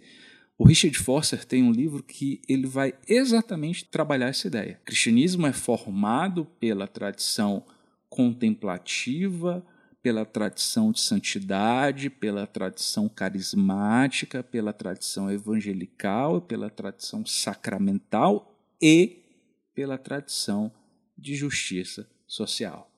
O 0.57 0.67
Richard 0.67 0.97
Foster 0.99 1.43
tem 1.43 1.63
um 1.63 1.71
livro 1.71 2.03
que 2.03 2.41
ele 2.47 2.67
vai 2.67 2.93
exatamente 3.07 3.85
trabalhar 3.85 4.27
essa 4.27 4.47
ideia. 4.47 4.77
O 4.81 4.85
cristianismo 4.85 5.47
é 5.47 5.53
formado 5.53 6.45
pela 6.59 6.87
tradição 6.87 7.65
contemplativa, 8.09 9.65
pela 10.03 10.25
tradição 10.25 10.91
de 10.91 10.99
santidade, 10.99 12.09
pela 12.09 12.45
tradição 12.45 13.07
carismática, 13.07 14.43
pela 14.43 14.73
tradição 14.73 15.31
evangelical, 15.31 16.41
pela 16.41 16.69
tradição 16.69 17.25
sacramental 17.25 18.55
e 18.81 19.23
pela 19.73 19.97
tradição 19.97 20.71
de 21.21 21.35
justiça 21.35 22.09
social. 22.25 22.91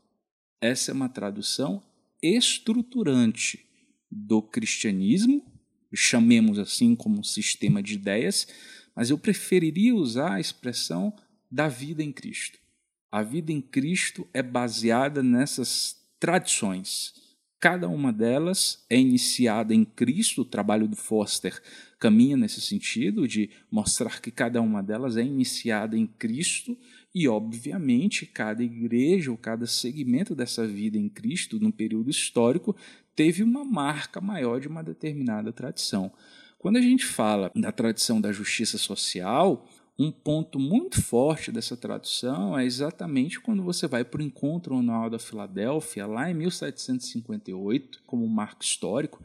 Essa 0.62 0.92
é 0.92 0.94
uma 0.94 1.10
tradução 1.10 1.84
estruturante 2.22 3.66
do 4.10 4.42
cristianismo, 4.42 5.46
chamemos 5.94 6.58
assim 6.58 6.96
como 6.96 7.24
sistema 7.24 7.84
de 7.84 7.96
ideias, 7.96 8.48
mas 8.96 9.10
eu 9.10 9.18
preferiria 9.18 9.94
usar 9.94 10.36
a 10.36 10.40
expressão 10.40 11.14
da 11.52 11.68
vida 11.68 12.02
em 12.02 12.12
Cristo. 12.12 12.58
A 13.12 13.22
vida 13.22 13.52
em 13.52 13.62
Cristo 13.62 14.28
é 14.34 14.42
baseada 14.42 15.22
nessas 15.22 15.98
tradições. 16.20 17.14
Cada 17.60 17.88
uma 17.88 18.12
delas 18.12 18.86
é 18.90 18.98
iniciada 18.98 19.74
em 19.74 19.86
Cristo, 19.86 20.42
o 20.42 20.46
trabalho 20.46 20.88
do 20.88 20.96
Foster 20.96 21.62
caminha 22.00 22.36
nesse 22.36 22.60
sentido, 22.60 23.28
de 23.28 23.50
mostrar 23.70 24.20
que 24.20 24.32
cada 24.32 24.62
uma 24.62 24.82
delas 24.82 25.16
é 25.16 25.24
iniciada 25.24 25.98
em 25.98 26.08
Cristo 26.08 26.78
e, 27.14 27.28
obviamente, 27.28 28.26
cada 28.26 28.64
igreja 28.64 29.30
ou 29.30 29.38
cada 29.38 29.68
segmento 29.68 30.34
dessa 30.34 30.66
vida 30.66 30.98
em 30.98 31.08
Cristo, 31.08 31.60
no 31.60 31.72
período 31.72 32.10
histórico, 32.10 32.76
teve 33.16 33.44
uma 33.44 33.64
marca 33.64 34.20
maior 34.20 34.60
de 34.60 34.68
uma 34.68 34.84
determinada 34.84 35.54
tradição. 35.54 36.12
Quando 36.58 36.78
a 36.78 36.82
gente 36.82 37.06
fala 37.06 37.52
da 37.56 37.72
tradição 37.72 38.20
da 38.20 38.32
justiça 38.32 38.78
social, 38.78 39.68
um 40.00 40.12
ponto 40.12 40.58
muito 40.58 41.02
forte 41.04 41.52
dessa 41.52 41.78
tradução 41.78 42.58
é 42.58 42.66
exatamente 42.66 43.40
quando 43.40 43.62
você 43.62 43.88
vai 43.88 44.04
para 44.04 44.22
o 44.22 44.24
Encontro 44.24 44.76
Anual 44.76 45.10
da 45.10 45.20
Filadélfia, 45.20 46.08
lá 46.08 46.32
em 46.32 46.34
1758, 46.34 48.02
como 48.08 48.26
um 48.26 48.30
marco 48.30 48.64
histórico, 48.64 49.22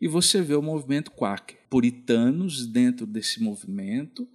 e 0.00 0.08
você 0.08 0.42
vê 0.42 0.54
o 0.54 0.62
movimento 0.62 1.12
Quaker. 1.12 1.58
Puritanos 1.70 2.66
dentro 2.66 3.06
desse 3.06 3.40
movimento, 3.40 4.26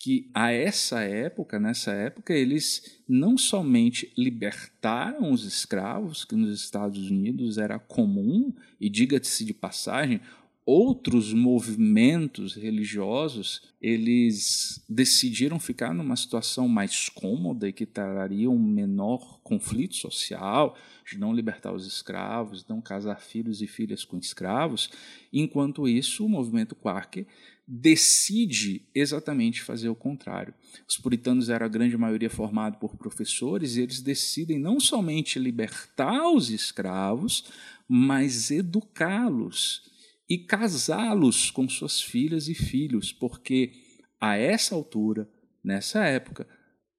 que 0.00 0.30
a 0.32 0.50
essa 0.50 1.02
época, 1.02 1.60
nessa 1.60 1.92
época, 1.92 2.32
eles 2.32 3.02
não 3.06 3.36
somente 3.36 4.10
libertaram 4.16 5.30
os 5.30 5.44
escravos, 5.44 6.24
que 6.24 6.34
nos 6.34 6.58
Estados 6.58 7.10
Unidos 7.10 7.58
era 7.58 7.78
comum, 7.78 8.50
e 8.80 8.88
diga-se 8.88 9.44
de 9.44 9.52
passagem, 9.52 10.18
outros 10.64 11.34
movimentos 11.34 12.54
religiosos, 12.54 13.60
eles 13.78 14.82
decidiram 14.88 15.60
ficar 15.60 15.92
numa 15.92 16.16
situação 16.16 16.66
mais 16.66 17.10
cômoda 17.10 17.68
e 17.68 17.72
que 17.72 17.84
traria 17.84 18.48
um 18.48 18.58
menor 18.58 19.40
conflito 19.42 19.96
social, 19.96 20.78
de 21.04 21.18
não 21.18 21.34
libertar 21.34 21.74
os 21.74 21.86
escravos, 21.86 22.64
não 22.66 22.80
casar 22.80 23.20
filhos 23.20 23.60
e 23.60 23.66
filhas 23.66 24.02
com 24.02 24.16
escravos. 24.16 24.88
Enquanto 25.30 25.86
isso, 25.86 26.24
o 26.24 26.28
movimento 26.28 26.74
Quaker 26.74 27.26
decide 27.72 28.84
exatamente 28.92 29.62
fazer 29.62 29.88
o 29.88 29.94
contrário. 29.94 30.52
Os 30.88 30.98
puritanos 30.98 31.48
eram 31.48 31.66
a 31.66 31.68
grande 31.68 31.96
maioria 31.96 32.28
formada 32.28 32.76
por 32.76 32.96
professores 32.96 33.76
e 33.76 33.82
eles 33.82 34.00
decidem 34.00 34.58
não 34.58 34.80
somente 34.80 35.38
libertar 35.38 36.28
os 36.32 36.50
escravos, 36.50 37.44
mas 37.88 38.50
educá-los 38.50 39.88
e 40.28 40.36
casá-los 40.36 41.52
com 41.52 41.68
suas 41.68 42.02
filhas 42.02 42.48
e 42.48 42.54
filhos, 42.54 43.12
porque 43.12 43.72
a 44.20 44.36
essa 44.36 44.74
altura, 44.74 45.30
nessa 45.62 46.04
época, 46.04 46.48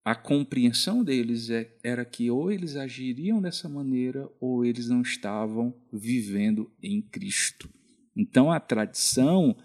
a 0.06 0.16
compreensão 0.16 1.04
deles 1.04 1.50
é, 1.50 1.70
era 1.84 2.06
que 2.06 2.32
ou 2.32 2.50
eles 2.50 2.78
agiriam 2.78 3.42
dessa 3.42 3.68
maneira 3.68 4.30
ou 4.40 4.64
eles 4.64 4.88
não 4.88 5.02
estavam 5.02 5.76
vivendo 5.92 6.72
em 6.82 7.02
Cristo. 7.02 7.70
Então 8.16 8.50
a 8.50 8.60
tradição 8.60 9.56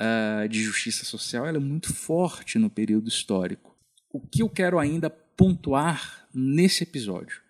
uh, 0.00 0.48
de 0.48 0.62
justiça 0.62 1.04
social 1.04 1.46
é 1.46 1.58
muito 1.58 1.92
forte 1.92 2.58
no 2.58 2.70
período 2.70 3.08
histórico. 3.08 3.76
O 4.12 4.20
que 4.20 4.42
eu 4.42 4.48
quero 4.48 4.78
ainda 4.78 5.10
pontuar 5.10 6.26
nesse 6.34 6.82
episódio? 6.82 7.40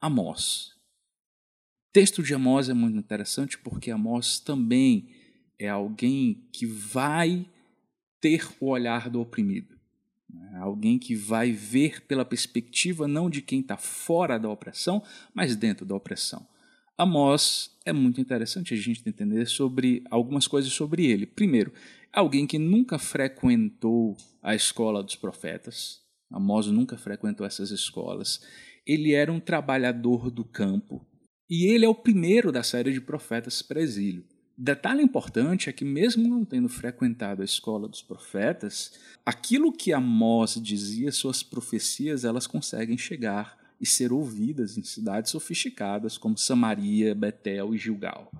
Amós. 0.00 0.72
O 1.88 1.92
texto 1.92 2.22
de 2.22 2.34
Amós 2.34 2.68
é 2.68 2.74
muito 2.74 2.98
interessante 2.98 3.56
porque 3.58 3.90
Amós 3.90 4.40
também 4.40 5.08
é 5.58 5.68
alguém 5.68 6.48
que 6.52 6.66
vai 6.66 7.46
ter 8.20 8.48
o 8.60 8.66
olhar 8.66 9.08
do 9.08 9.20
oprimido. 9.20 9.78
Né? 10.28 10.58
Alguém 10.58 10.98
que 10.98 11.14
vai 11.14 11.52
ver 11.52 12.02
pela 12.02 12.24
perspectiva 12.24 13.06
não 13.06 13.28
de 13.28 13.42
quem 13.42 13.60
está 13.60 13.76
fora 13.76 14.38
da 14.38 14.48
opressão, 14.48 15.02
mas 15.34 15.54
dentro 15.54 15.84
da 15.84 15.94
opressão. 15.94 16.46
Amós 17.02 17.72
é 17.84 17.92
muito 17.92 18.20
interessante 18.20 18.74
a 18.74 18.76
gente 18.76 19.02
entender 19.04 19.46
sobre 19.46 20.04
algumas 20.08 20.46
coisas 20.46 20.72
sobre 20.72 21.04
ele. 21.04 21.26
Primeiro, 21.26 21.72
alguém 22.12 22.46
que 22.46 22.60
nunca 22.60 22.96
frequentou 22.96 24.16
a 24.40 24.54
escola 24.54 25.02
dos 25.02 25.16
profetas. 25.16 26.00
Amós 26.30 26.68
nunca 26.68 26.96
frequentou 26.96 27.44
essas 27.44 27.72
escolas. 27.72 28.40
Ele 28.86 29.14
era 29.14 29.32
um 29.32 29.40
trabalhador 29.40 30.30
do 30.30 30.44
campo. 30.44 31.04
E 31.50 31.66
ele 31.66 31.84
é 31.84 31.88
o 31.88 31.94
primeiro 31.94 32.52
da 32.52 32.62
série 32.62 32.92
de 32.92 33.00
profetas 33.00 33.62
para 33.62 33.80
exílio. 33.80 34.24
Detalhe 34.56 35.02
importante 35.02 35.68
é 35.68 35.72
que, 35.72 35.84
mesmo 35.84 36.28
não 36.28 36.44
tendo 36.44 36.68
frequentado 36.68 37.42
a 37.42 37.44
escola 37.44 37.88
dos 37.88 38.00
profetas, 38.00 38.92
aquilo 39.26 39.72
que 39.72 39.92
Amós 39.92 40.54
dizia, 40.62 41.10
suas 41.10 41.42
profecias, 41.42 42.24
elas 42.24 42.46
conseguem 42.46 42.96
chegar 42.96 43.60
e 43.82 43.86
ser 43.86 44.12
ouvidas 44.12 44.78
em 44.78 44.84
cidades 44.84 45.32
sofisticadas 45.32 46.16
como 46.16 46.38
Samaria, 46.38 47.16
Betel 47.16 47.74
e 47.74 47.78
Gilgal. 47.78 48.30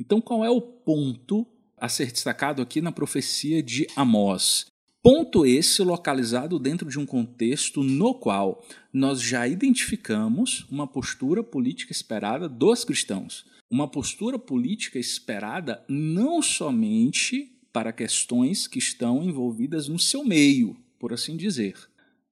Então, 0.00 0.20
qual 0.20 0.44
é 0.44 0.50
o 0.50 0.60
ponto 0.60 1.46
a 1.76 1.88
ser 1.88 2.10
destacado 2.10 2.60
aqui 2.60 2.80
na 2.80 2.90
profecia 2.90 3.62
de 3.62 3.86
Amós? 3.94 4.66
Ponto 5.00 5.46
esse 5.46 5.80
localizado 5.82 6.58
dentro 6.58 6.88
de 6.88 6.98
um 6.98 7.06
contexto 7.06 7.84
no 7.84 8.14
qual 8.14 8.64
nós 8.92 9.20
já 9.20 9.46
identificamos 9.46 10.66
uma 10.68 10.88
postura 10.88 11.44
política 11.44 11.92
esperada 11.92 12.48
dos 12.48 12.84
cristãos. 12.84 13.46
Uma 13.70 13.86
postura 13.86 14.38
política 14.38 14.98
esperada 14.98 15.84
não 15.88 16.42
somente 16.42 17.52
para 17.72 17.92
questões 17.92 18.66
que 18.66 18.78
estão 18.78 19.22
envolvidas 19.22 19.86
no 19.88 19.98
seu 19.98 20.24
meio, 20.24 20.76
por 20.98 21.12
assim 21.12 21.36
dizer. 21.36 21.76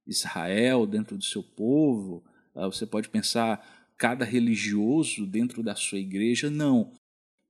Israel 0.07 0.87
dentro 0.87 1.17
do 1.17 1.25
seu 1.25 1.43
povo, 1.43 2.25
você 2.55 2.87
pode 2.87 3.09
pensar 3.09 3.65
cada 3.97 4.25
religioso 4.25 5.27
dentro 5.27 5.63
da 5.63 5.75
sua 5.75 5.99
igreja, 5.99 6.51
não. 6.51 6.93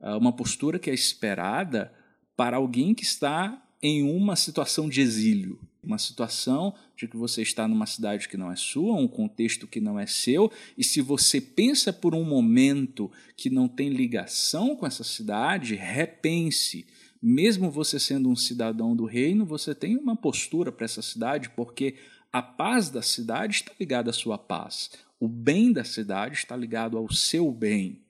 Ah, 0.00 0.16
uma 0.16 0.32
postura 0.32 0.78
que 0.78 0.90
é 0.90 0.94
esperada 0.94 1.92
para 2.36 2.56
alguém 2.56 2.94
que 2.94 3.04
está 3.04 3.62
em 3.82 4.02
uma 4.02 4.36
situação 4.36 4.88
de 4.88 5.00
exílio, 5.00 5.58
uma 5.82 5.98
situação 5.98 6.74
de 6.96 7.08
que 7.08 7.16
você 7.16 7.42
está 7.42 7.66
numa 7.66 7.86
cidade 7.86 8.28
que 8.28 8.36
não 8.36 8.50
é 8.50 8.56
sua, 8.56 8.94
um 8.94 9.08
contexto 9.08 9.66
que 9.66 9.80
não 9.80 9.98
é 9.98 10.06
seu, 10.06 10.52
e 10.78 10.84
se 10.84 11.00
você 11.00 11.40
pensa 11.40 11.92
por 11.92 12.14
um 12.14 12.24
momento 12.24 13.10
que 13.36 13.50
não 13.50 13.66
tem 13.66 13.88
ligação 13.88 14.76
com 14.76 14.86
essa 14.86 15.02
cidade, 15.02 15.74
repense. 15.74 16.86
Mesmo 17.20 17.70
você 17.70 17.98
sendo 17.98 18.28
um 18.28 18.36
cidadão 18.36 18.94
do 18.94 19.04
reino, 19.04 19.44
você 19.44 19.74
tem 19.74 19.96
uma 19.96 20.16
postura 20.16 20.70
para 20.70 20.84
essa 20.84 21.02
cidade, 21.02 21.50
porque 21.50 21.96
a 22.32 22.40
paz 22.40 22.88
da 22.88 23.02
cidade 23.02 23.56
está 23.56 23.72
ligada 23.78 24.10
à 24.10 24.12
sua 24.12 24.38
paz, 24.38 24.90
o 25.20 25.28
bem 25.28 25.72
da 25.72 25.84
cidade 25.84 26.34
está 26.34 26.56
ligado 26.56 26.96
ao 26.96 27.12
seu 27.12 27.52
bem. 27.52 28.00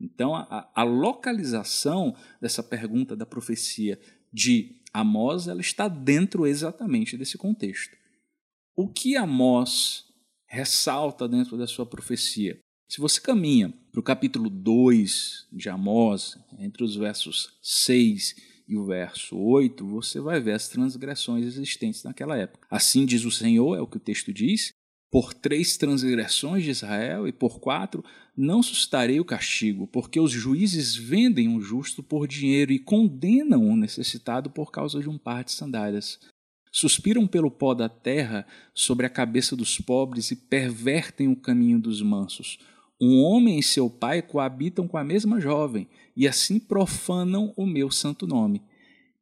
Então, 0.00 0.34
a, 0.34 0.70
a 0.74 0.82
localização 0.82 2.16
dessa 2.40 2.62
pergunta 2.62 3.14
da 3.14 3.26
profecia 3.26 4.00
de 4.32 4.76
Amós 4.92 5.48
ela 5.48 5.60
está 5.60 5.86
dentro 5.86 6.46
exatamente 6.46 7.16
desse 7.16 7.36
contexto. 7.36 7.96
O 8.74 8.88
que 8.88 9.16
Amós 9.16 10.06
ressalta 10.46 11.28
dentro 11.28 11.58
da 11.58 11.66
sua 11.66 11.84
profecia? 11.84 12.58
Se 12.88 13.00
você 13.00 13.20
caminha 13.20 13.72
para 13.92 14.00
o 14.00 14.02
capítulo 14.02 14.48
2 14.48 15.48
de 15.52 15.68
Amós, 15.68 16.38
entre 16.58 16.82
os 16.82 16.96
versos 16.96 17.58
6 17.60 18.34
e 18.68 18.76
o 18.76 18.84
verso 18.84 19.36
8, 19.36 19.86
você 19.86 20.20
vai 20.20 20.40
ver 20.40 20.52
as 20.52 20.68
transgressões 20.68 21.46
existentes 21.46 22.02
naquela 22.04 22.36
época. 22.36 22.66
Assim 22.70 23.06
diz 23.06 23.24
o 23.24 23.30
Senhor, 23.30 23.76
é 23.76 23.80
o 23.80 23.86
que 23.86 23.96
o 23.96 24.00
texto 24.00 24.32
diz, 24.32 24.72
por 25.10 25.32
três 25.32 25.76
transgressões 25.78 26.64
de 26.64 26.70
Israel 26.70 27.26
e 27.26 27.32
por 27.32 27.60
quatro 27.60 28.04
não 28.36 28.62
sustarei 28.62 29.18
o 29.18 29.24
castigo, 29.24 29.86
porque 29.86 30.20
os 30.20 30.30
juízes 30.30 30.94
vendem 30.94 31.48
um 31.48 31.60
justo 31.60 32.02
por 32.02 32.28
dinheiro 32.28 32.70
e 32.70 32.78
condenam 32.78 33.66
o 33.66 33.76
necessitado 33.76 34.50
por 34.50 34.70
causa 34.70 35.00
de 35.00 35.08
um 35.08 35.16
par 35.16 35.44
de 35.44 35.52
sandálias. 35.52 36.20
Suspiram 36.70 37.26
pelo 37.26 37.50
pó 37.50 37.72
da 37.72 37.88
terra 37.88 38.46
sobre 38.74 39.06
a 39.06 39.10
cabeça 39.10 39.56
dos 39.56 39.80
pobres 39.80 40.30
e 40.30 40.36
pervertem 40.36 41.26
o 41.28 41.34
caminho 41.34 41.80
dos 41.80 42.02
mansos. 42.02 42.58
Um 43.00 43.22
homem 43.22 43.58
e 43.58 43.62
seu 43.62 43.88
pai 43.88 44.20
coabitam 44.20 44.88
com 44.88 44.96
a 44.96 45.04
mesma 45.04 45.40
jovem 45.40 45.88
e 46.16 46.26
assim 46.26 46.58
profanam 46.58 47.52
o 47.56 47.64
meu 47.64 47.90
santo 47.90 48.26
nome. 48.26 48.62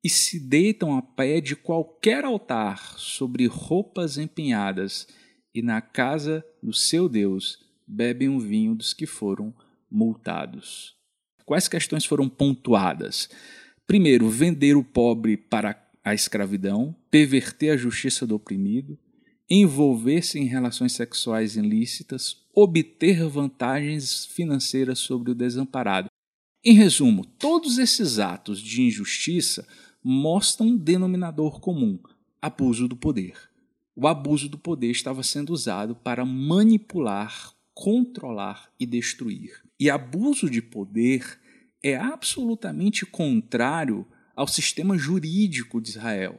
E 0.03 0.09
se 0.09 0.41
deitam 0.41 0.97
a 0.97 1.03
pé 1.03 1.41
de 1.41 1.55
qualquer 1.55 2.25
altar 2.25 2.99
sobre 2.99 3.47
roupas 3.47 4.17
empenhadas 4.17 5.07
e 5.55 5.61
na 5.61 5.81
casa 5.81 6.45
do 6.63 6.73
seu 6.73 7.09
Deus 7.09 7.59
bebem 7.87 8.29
o 8.29 8.41
vinho 8.41 8.75
dos 8.75 8.95
que 8.95 9.07
foram 9.07 9.55
multados. 9.91 10.95
Quais 11.45 11.69
questões 11.69 12.05
foram 12.05 12.29
pontuadas? 12.29 13.29
Primeiro, 13.87 14.29
vender 14.29 14.77
o 14.77 14.83
pobre 14.83 15.37
para 15.37 15.81
a 16.03 16.15
escravidão, 16.15 16.95
perverter 17.11 17.73
a 17.73 17.77
justiça 17.77 18.27
do 18.27 18.35
oprimido, 18.35 18.99
envolver-se 19.49 20.39
em 20.39 20.45
relações 20.45 20.93
sexuais 20.93 21.57
ilícitas, 21.57 22.46
obter 22.57 23.29
vantagens 23.29 24.25
financeiras 24.25 24.99
sobre 24.99 25.31
o 25.31 25.35
desamparado. 25.35 26.09
Em 26.65 26.73
resumo, 26.73 27.25
todos 27.25 27.79
esses 27.79 28.19
atos 28.19 28.61
de 28.61 28.83
injustiça 28.83 29.69
mostram 30.03 30.69
um 30.69 30.77
denominador 30.77 31.61
comum: 31.61 31.99
abuso 32.41 32.89
do 32.89 32.97
poder 32.97 33.35
o 33.97 34.07
abuso 34.07 34.47
do 34.47 34.59
poder 34.59 34.91
estava 34.91 35.23
sendo 35.23 35.55
usado 35.55 35.97
para 35.97 36.23
manipular, 36.23 37.55
controlar 37.73 38.71
e 38.79 38.85
destruir. 38.85 39.63
E 39.81 39.89
abuso 39.89 40.51
de 40.51 40.61
poder 40.61 41.41
é 41.83 41.97
absolutamente 41.97 43.07
contrário 43.07 44.07
ao 44.35 44.47
sistema 44.47 44.99
jurídico 44.99 45.81
de 45.81 45.89
Israel. 45.89 46.39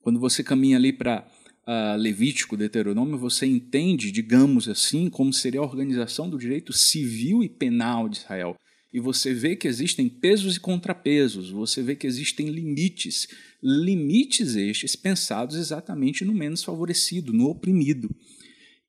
Quando 0.00 0.18
você 0.18 0.42
caminha 0.42 0.78
ali 0.78 0.90
para 0.90 1.30
uh, 1.66 1.96
Levítico, 1.96 2.56
Deuteronômio, 2.56 3.18
você 3.18 3.46
entende, 3.46 4.10
digamos 4.10 4.68
assim, 4.68 5.10
como 5.10 5.32
seria 5.32 5.60
a 5.60 5.64
organização 5.64 6.28
do 6.28 6.38
direito 6.38 6.72
civil 6.72 7.42
e 7.42 7.48
penal 7.48 8.08
de 8.08 8.18
Israel 8.18 8.56
e 8.96 9.00
você 9.00 9.34
vê 9.34 9.54
que 9.54 9.68
existem 9.68 10.08
pesos 10.08 10.56
e 10.56 10.60
contrapesos, 10.60 11.50
você 11.50 11.82
vê 11.82 11.94
que 11.94 12.06
existem 12.06 12.48
limites, 12.48 13.28
limites 13.62 14.56
estes 14.56 14.96
pensados 14.96 15.56
exatamente 15.56 16.24
no 16.24 16.32
menos 16.32 16.64
favorecido, 16.64 17.30
no 17.30 17.50
oprimido. 17.50 18.08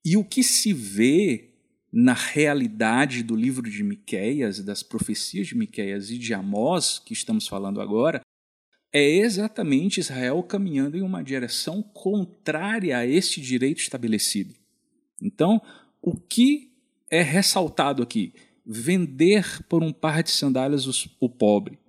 E 0.05 0.15
o 0.15 0.23
que 0.23 0.43
se 0.43 0.71
vê 0.71 1.49
na 1.91 2.13
realidade 2.13 3.21
do 3.21 3.35
livro 3.35 3.69
de 3.69 3.83
Miqueias, 3.83 4.63
das 4.63 4.81
profecias 4.81 5.47
de 5.47 5.57
Miqueias 5.57 6.09
e 6.09 6.17
de 6.17 6.33
Amós, 6.33 6.99
que 6.99 7.11
estamos 7.11 7.45
falando 7.45 7.81
agora, 7.81 8.21
é 8.91 9.17
exatamente 9.17 9.99
Israel 9.99 10.41
caminhando 10.43 10.97
em 10.97 11.01
uma 11.01 11.23
direção 11.23 11.81
contrária 11.81 12.97
a 12.97 13.05
este 13.05 13.41
direito 13.41 13.79
estabelecido. 13.79 14.53
Então, 15.21 15.61
o 16.01 16.15
que 16.15 16.71
é 17.09 17.21
ressaltado 17.21 18.01
aqui? 18.03 18.33
vender 18.67 19.63
por 19.69 19.81
um 19.81 19.93
par 19.93 20.21
de 20.21 20.29
sandálias 20.29 20.85
os, 20.85 21.07
o 21.21 21.29
pobre. 21.29 21.79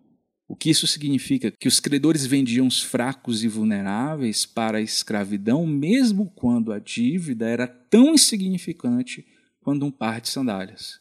O 0.46 0.54
que 0.54 0.70
isso 0.70 0.86
significa? 0.86 1.50
Que 1.50 1.68
os 1.68 1.80
credores 1.80 2.24
vendiam 2.24 2.66
os 2.66 2.80
fracos 2.80 3.42
e 3.42 3.48
vulneráveis 3.48 4.46
para 4.46 4.78
a 4.78 4.80
escravidão, 4.80 5.66
mesmo 5.66 6.32
quando 6.34 6.72
a 6.72 6.78
dívida 6.78 7.46
era 7.46 7.66
tão 7.66 8.14
insignificante 8.14 9.26
quanto 9.60 9.84
um 9.84 9.90
par 9.90 10.20
de 10.20 10.28
sandálias. 10.28 11.00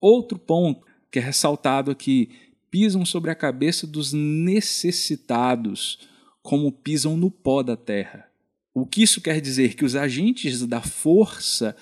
Outro 0.00 0.38
ponto 0.38 0.86
que 1.10 1.18
é 1.18 1.22
ressaltado 1.22 1.90
aqui: 1.90 2.30
pisam 2.70 3.04
sobre 3.04 3.30
a 3.30 3.34
cabeça 3.34 3.86
dos 3.86 4.12
necessitados, 4.12 5.98
como 6.42 6.72
pisam 6.72 7.16
no 7.16 7.30
pó 7.30 7.62
da 7.62 7.76
terra. 7.76 8.28
O 8.74 8.86
que 8.86 9.02
isso 9.02 9.20
quer 9.20 9.40
dizer? 9.40 9.74
Que 9.74 9.84
os 9.84 9.96
agentes 9.96 10.64
da 10.66 10.80
força 10.80 11.76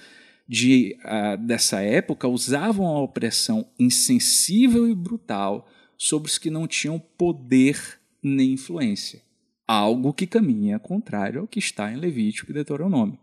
de, 0.49 0.97
uh, 1.05 1.37
dessa 1.39 1.81
época 1.81 2.29
usavam 2.29 2.87
a 2.87 3.01
opressão 3.01 3.67
insensível 3.79 4.89
e 4.89 4.95
brutal 4.95 5.69
sobre 5.97 6.31
os 6.31 6.39
que 6.39 6.51
não 6.51 6.67
tinham 6.67 6.99
poder 6.99 7.99
nem 8.23 8.53
influência, 8.53 9.23
algo 9.67 10.13
que 10.13 10.27
caminha 10.27 10.79
contrário 10.79 11.41
ao 11.41 11.47
que 11.47 11.59
está 11.59 11.93
em 11.93 11.97
Levítico 11.97 12.51
e 12.51 12.55
Deuteronômio. 12.55 13.19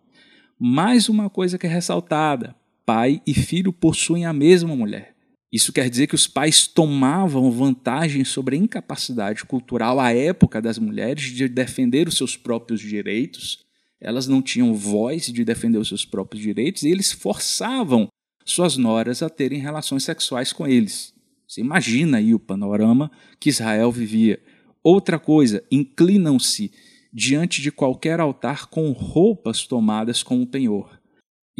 Mais 0.60 1.10
uma 1.10 1.30
coisa 1.30 1.58
que 1.58 1.66
é 1.66 1.70
ressaltada: 1.70 2.56
pai 2.86 3.22
e 3.26 3.34
filho 3.34 3.74
possuem 3.74 4.26
a 4.26 4.34
mesma 4.34 4.76
mulher. 4.76 5.16
Isso 5.52 5.74
quer 5.74 5.90
dizer 5.90 6.08
que 6.08 6.16
os 6.16 6.28
pais 6.28 6.66
tomavam 6.66 7.52
vantagem 7.52 8.24
sobre 8.24 8.56
a 8.56 8.60
incapacidade 8.60 9.44
cultural 9.44 10.00
à 10.00 10.14
época 10.14 10.62
das 10.62 10.78
mulheres 10.78 11.26
de 11.26 11.48
defender 11.50 12.08
os 12.08 12.16
seus 12.16 12.38
próprios 12.38 12.80
direitos 12.80 13.66
elas 14.02 14.28
não 14.28 14.42
tinham 14.42 14.74
voz 14.74 15.28
de 15.28 15.46
defender 15.46 15.78
os 15.78 15.88
seus 15.88 16.04
próprios 16.04 16.42
direitos 16.42 16.82
e 16.82 16.90
eles 16.90 17.12
forçavam 17.12 18.08
suas 18.44 18.76
noras 18.76 19.22
a 19.22 19.30
terem 19.30 19.60
relações 19.60 20.04
sexuais 20.04 20.52
com 20.52 20.68
eles. 20.68 21.14
Você 21.48 21.62
imagina 21.62 22.18
aí 22.18 22.34
o 22.34 22.40
panorama 22.40 23.12
que 23.40 23.50
Israel 23.50 23.92
vivia. 23.92 24.42
Outra 24.84 25.20
coisa, 25.20 25.64
inclinam-se 25.70 26.72
diante 27.14 27.62
de 27.62 27.72
qualquer 27.72 28.20
altar 28.20 28.68
com 28.68 28.92
roupas 28.92 29.68
tomadas 29.68 30.24
como 30.24 30.48
penhor. 30.48 31.00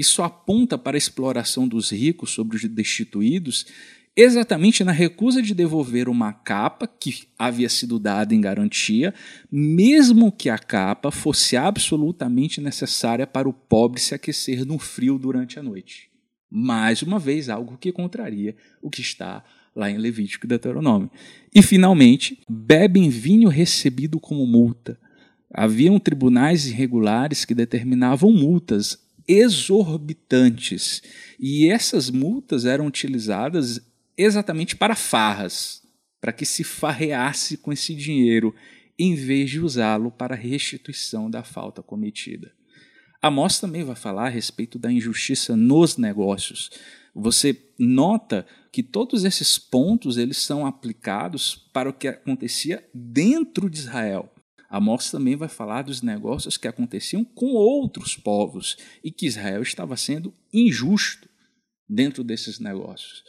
Isso 0.02 0.24
aponta 0.24 0.80
para 0.80 0.98
a 0.98 1.00
exploração 1.00 1.68
dos 1.68 1.92
ricos 1.92 2.32
sobre 2.32 2.58
os 2.58 2.64
destituídos 2.64 3.68
exatamente 4.16 4.84
na 4.84 4.92
recusa 4.92 5.44
de 5.44 5.54
devolver 5.54 6.10
uma 6.10 6.34
capa 6.34 6.88
que 6.88 7.28
havia 7.38 7.70
sido 7.70 8.00
dada 8.00 8.34
em 8.34 8.42
garantia, 8.42 9.14
mesmo 9.52 10.32
que 10.32 10.50
a 10.50 10.58
capa 10.58 11.12
fosse 11.12 11.56
absolutamente 11.56 12.60
necessária 12.60 13.28
para 13.28 13.48
o 13.48 13.54
pobre 13.54 14.02
se 14.02 14.16
aquecer 14.16 14.66
no 14.66 14.80
frio 14.80 15.20
durante 15.20 15.60
a 15.60 15.64
noite. 15.64 16.10
Mais 16.50 17.04
uma 17.04 17.20
vez, 17.20 17.48
algo 17.48 17.78
que 17.78 17.92
contraria 17.92 18.56
o 18.82 18.90
que 18.90 19.02
está 19.02 19.44
lá 19.76 19.88
em 19.88 20.00
Levítico 20.00 20.48
e 20.48 20.50
Deuteronômio. 20.50 21.12
E, 21.54 21.62
finalmente, 21.62 22.40
bebem 22.50 23.08
vinho 23.08 23.50
recebido 23.50 24.20
como 24.20 24.48
multa. 24.48 25.00
Haviam 25.54 26.00
tribunais 26.00 26.66
irregulares 26.66 27.46
que 27.46 27.54
determinavam 27.54 28.32
multas 28.34 28.98
exorbitantes. 29.28 31.02
E 31.40 31.70
essas 31.70 32.10
multas 32.10 32.66
eram 32.66 32.86
utilizadas 32.88 33.82
exatamente 34.18 34.76
para 34.76 34.96
farras, 34.96 35.82
para 36.20 36.32
que 36.32 36.46
se 36.46 36.64
farreasse 36.64 37.58
com 37.58 37.72
esse 37.72 37.96
dinheiro, 37.96 38.54
em 38.98 39.16
vez 39.16 39.50
de 39.50 39.60
usá-lo 39.60 40.12
para 40.12 40.36
restituição 40.36 41.30
da 41.30 41.44
falta 41.44 41.82
cometida. 41.82 42.52
Amós 43.22 43.60
também 43.60 43.84
vai 43.84 43.96
falar 43.96 44.28
a 44.28 44.30
respeito 44.30 44.80
da 44.80 44.92
injustiça 44.92 45.56
nos 45.56 45.98
negócios. 45.98 46.72
Você 47.14 47.56
nota 47.78 48.46
que 48.72 48.82
todos 48.82 49.26
esses 49.26 49.60
pontos 49.60 50.18
eles 50.18 50.38
são 50.38 50.66
aplicados 50.66 51.56
para 51.74 51.90
o 51.90 51.94
que 51.94 52.08
acontecia 52.08 52.88
dentro 52.94 53.70
de 53.70 53.80
Israel. 53.80 54.32
Amós 54.72 55.12
também 55.12 55.36
vai 55.36 55.50
falar 55.50 55.82
dos 55.82 56.02
negócios 56.02 56.56
que 56.56 56.66
aconteciam 56.66 57.26
com 57.26 57.48
outros 57.48 58.16
povos 58.16 58.78
e 59.04 59.12
que 59.12 59.26
Israel 59.26 59.62
estava 59.62 59.98
sendo 59.98 60.34
injusto 60.54 61.28
dentro 61.90 62.24
desses 62.24 62.58
negócios. 62.58 63.22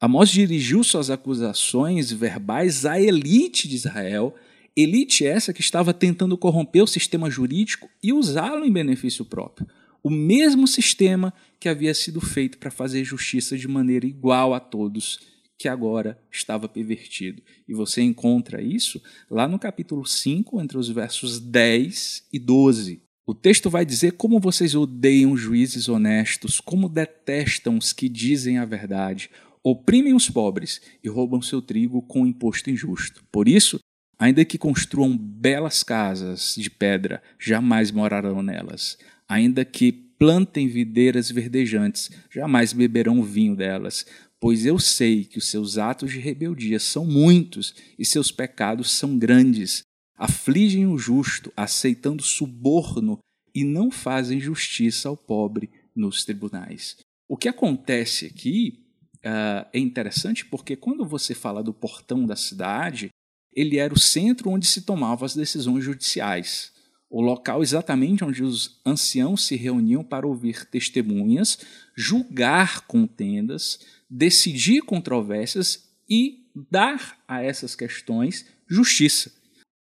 Amós 0.00 0.30
dirigiu 0.30 0.84
suas 0.84 1.10
acusações 1.10 2.12
verbais 2.12 2.86
à 2.86 3.00
elite 3.00 3.66
de 3.66 3.74
Israel, 3.74 4.32
elite 4.76 5.26
essa 5.26 5.52
que 5.52 5.60
estava 5.60 5.92
tentando 5.92 6.38
corromper 6.38 6.84
o 6.84 6.86
sistema 6.86 7.28
jurídico 7.28 7.88
e 8.00 8.12
usá-lo 8.12 8.64
em 8.64 8.72
benefício 8.72 9.24
próprio. 9.24 9.66
O 10.04 10.10
mesmo 10.10 10.68
sistema 10.68 11.34
que 11.58 11.68
havia 11.68 11.94
sido 11.94 12.20
feito 12.20 12.58
para 12.58 12.70
fazer 12.70 13.02
justiça 13.02 13.58
de 13.58 13.66
maneira 13.66 14.06
igual 14.06 14.54
a 14.54 14.60
todos 14.60 15.18
que 15.58 15.68
agora 15.68 16.18
estava 16.30 16.68
pervertido. 16.68 17.42
E 17.66 17.74
você 17.74 18.02
encontra 18.02 18.62
isso 18.62 19.00
lá 19.30 19.48
no 19.48 19.58
capítulo 19.58 20.06
5, 20.06 20.60
entre 20.60 20.78
os 20.78 20.88
versos 20.88 21.40
10 21.40 22.26
e 22.32 22.38
12. 22.38 23.02
O 23.26 23.34
texto 23.34 23.68
vai 23.68 23.84
dizer 23.84 24.12
como 24.12 24.38
vocês 24.38 24.74
odeiam 24.74 25.36
juízes 25.36 25.88
honestos, 25.88 26.60
como 26.60 26.88
detestam 26.88 27.76
os 27.76 27.92
que 27.92 28.08
dizem 28.08 28.58
a 28.58 28.64
verdade, 28.64 29.30
oprimem 29.64 30.14
os 30.14 30.30
pobres 30.30 30.80
e 31.02 31.08
roubam 31.08 31.42
seu 31.42 31.60
trigo 31.60 32.00
com 32.02 32.24
imposto 32.24 32.70
injusto. 32.70 33.24
Por 33.32 33.48
isso, 33.48 33.80
ainda 34.16 34.44
que 34.44 34.56
construam 34.56 35.16
belas 35.16 35.82
casas 35.82 36.54
de 36.56 36.70
pedra, 36.70 37.20
jamais 37.36 37.90
morarão 37.90 38.42
nelas. 38.42 38.96
Ainda 39.28 39.64
que 39.64 39.90
plantem 39.90 40.68
videiras 40.68 41.30
verdejantes, 41.30 42.10
jamais 42.30 42.72
beberão 42.72 43.22
vinho 43.22 43.56
delas 43.56 44.06
pois 44.40 44.66
eu 44.66 44.78
sei 44.78 45.24
que 45.24 45.38
os 45.38 45.48
seus 45.48 45.78
atos 45.78 46.12
de 46.12 46.18
rebeldia 46.18 46.78
são 46.78 47.06
muitos 47.06 47.74
e 47.98 48.04
seus 48.04 48.30
pecados 48.30 48.92
são 48.92 49.18
grandes. 49.18 49.82
Afligem 50.16 50.86
o 50.86 50.98
justo, 50.98 51.52
aceitando 51.56 52.22
suborno, 52.22 53.18
e 53.54 53.64
não 53.64 53.90
fazem 53.90 54.38
justiça 54.38 55.08
ao 55.08 55.16
pobre 55.16 55.70
nos 55.94 56.24
tribunais. 56.24 56.96
O 57.26 57.38
que 57.38 57.48
acontece 57.48 58.26
aqui 58.26 58.84
uh, 59.16 59.66
é 59.72 59.78
interessante 59.78 60.44
porque 60.44 60.76
quando 60.76 61.06
você 61.06 61.34
fala 61.34 61.62
do 61.62 61.72
portão 61.72 62.26
da 62.26 62.36
cidade, 62.36 63.08
ele 63.54 63.78
era 63.78 63.94
o 63.94 63.98
centro 63.98 64.50
onde 64.50 64.66
se 64.66 64.82
tomavam 64.82 65.24
as 65.24 65.34
decisões 65.34 65.82
judiciais 65.82 66.76
o 67.08 67.20
local 67.20 67.62
exatamente 67.62 68.24
onde 68.24 68.42
os 68.42 68.80
anciãos 68.84 69.46
se 69.46 69.56
reuniam 69.56 70.02
para 70.02 70.26
ouvir 70.26 70.66
testemunhas, 70.66 71.58
julgar 71.96 72.86
contendas, 72.86 73.78
decidir 74.08 74.82
controvérsias 74.82 75.88
e 76.08 76.46
dar 76.70 77.18
a 77.26 77.42
essas 77.42 77.74
questões 77.74 78.46
justiça. 78.68 79.32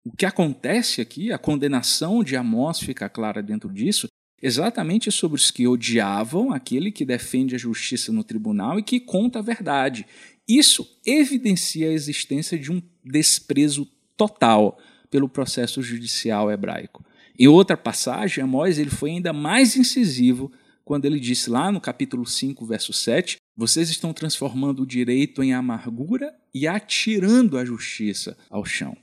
O 0.04 0.14
que 0.14 0.26
acontece 0.26 1.00
aqui, 1.00 1.32
a 1.32 1.38
condenação 1.38 2.22
de 2.22 2.36
Amós 2.36 2.78
fica 2.78 3.08
clara 3.08 3.42
dentro 3.42 3.72
disso, 3.72 4.06
exatamente 4.42 5.10
sobre 5.10 5.36
os 5.36 5.50
que 5.50 5.66
odiavam 5.66 6.52
aquele 6.52 6.92
que 6.92 7.04
defende 7.04 7.54
a 7.54 7.58
justiça 7.58 8.12
no 8.12 8.22
tribunal 8.22 8.78
e 8.78 8.82
que 8.82 9.00
conta 9.00 9.38
a 9.38 9.42
verdade. 9.42 10.06
Isso 10.46 10.86
evidencia 11.06 11.88
a 11.88 11.92
existência 11.92 12.58
de 12.58 12.70
um 12.70 12.82
desprezo 13.02 13.88
total 14.16 14.78
pelo 15.10 15.28
processo 15.28 15.82
judicial 15.82 16.50
hebraico. 16.50 17.04
Em 17.38 17.48
outra 17.48 17.76
passagem, 17.76 18.44
Amós 18.44 18.78
ele 18.78 18.90
foi 18.90 19.10
ainda 19.10 19.32
mais 19.32 19.76
incisivo 19.76 20.52
quando 20.84 21.06
ele 21.06 21.18
disse 21.18 21.48
lá 21.48 21.72
no 21.72 21.80
capítulo 21.80 22.26
5, 22.26 22.66
verso 22.66 22.92
7, 22.92 23.38
vocês 23.56 23.88
estão 23.88 24.12
transformando 24.12 24.82
o 24.82 24.86
direito 24.86 25.42
em 25.42 25.52
amargura 25.52 26.34
e 26.52 26.66
atirando 26.66 27.56
a 27.56 27.64
justiça 27.64 28.36
ao 28.50 28.64
chão. 28.64 28.96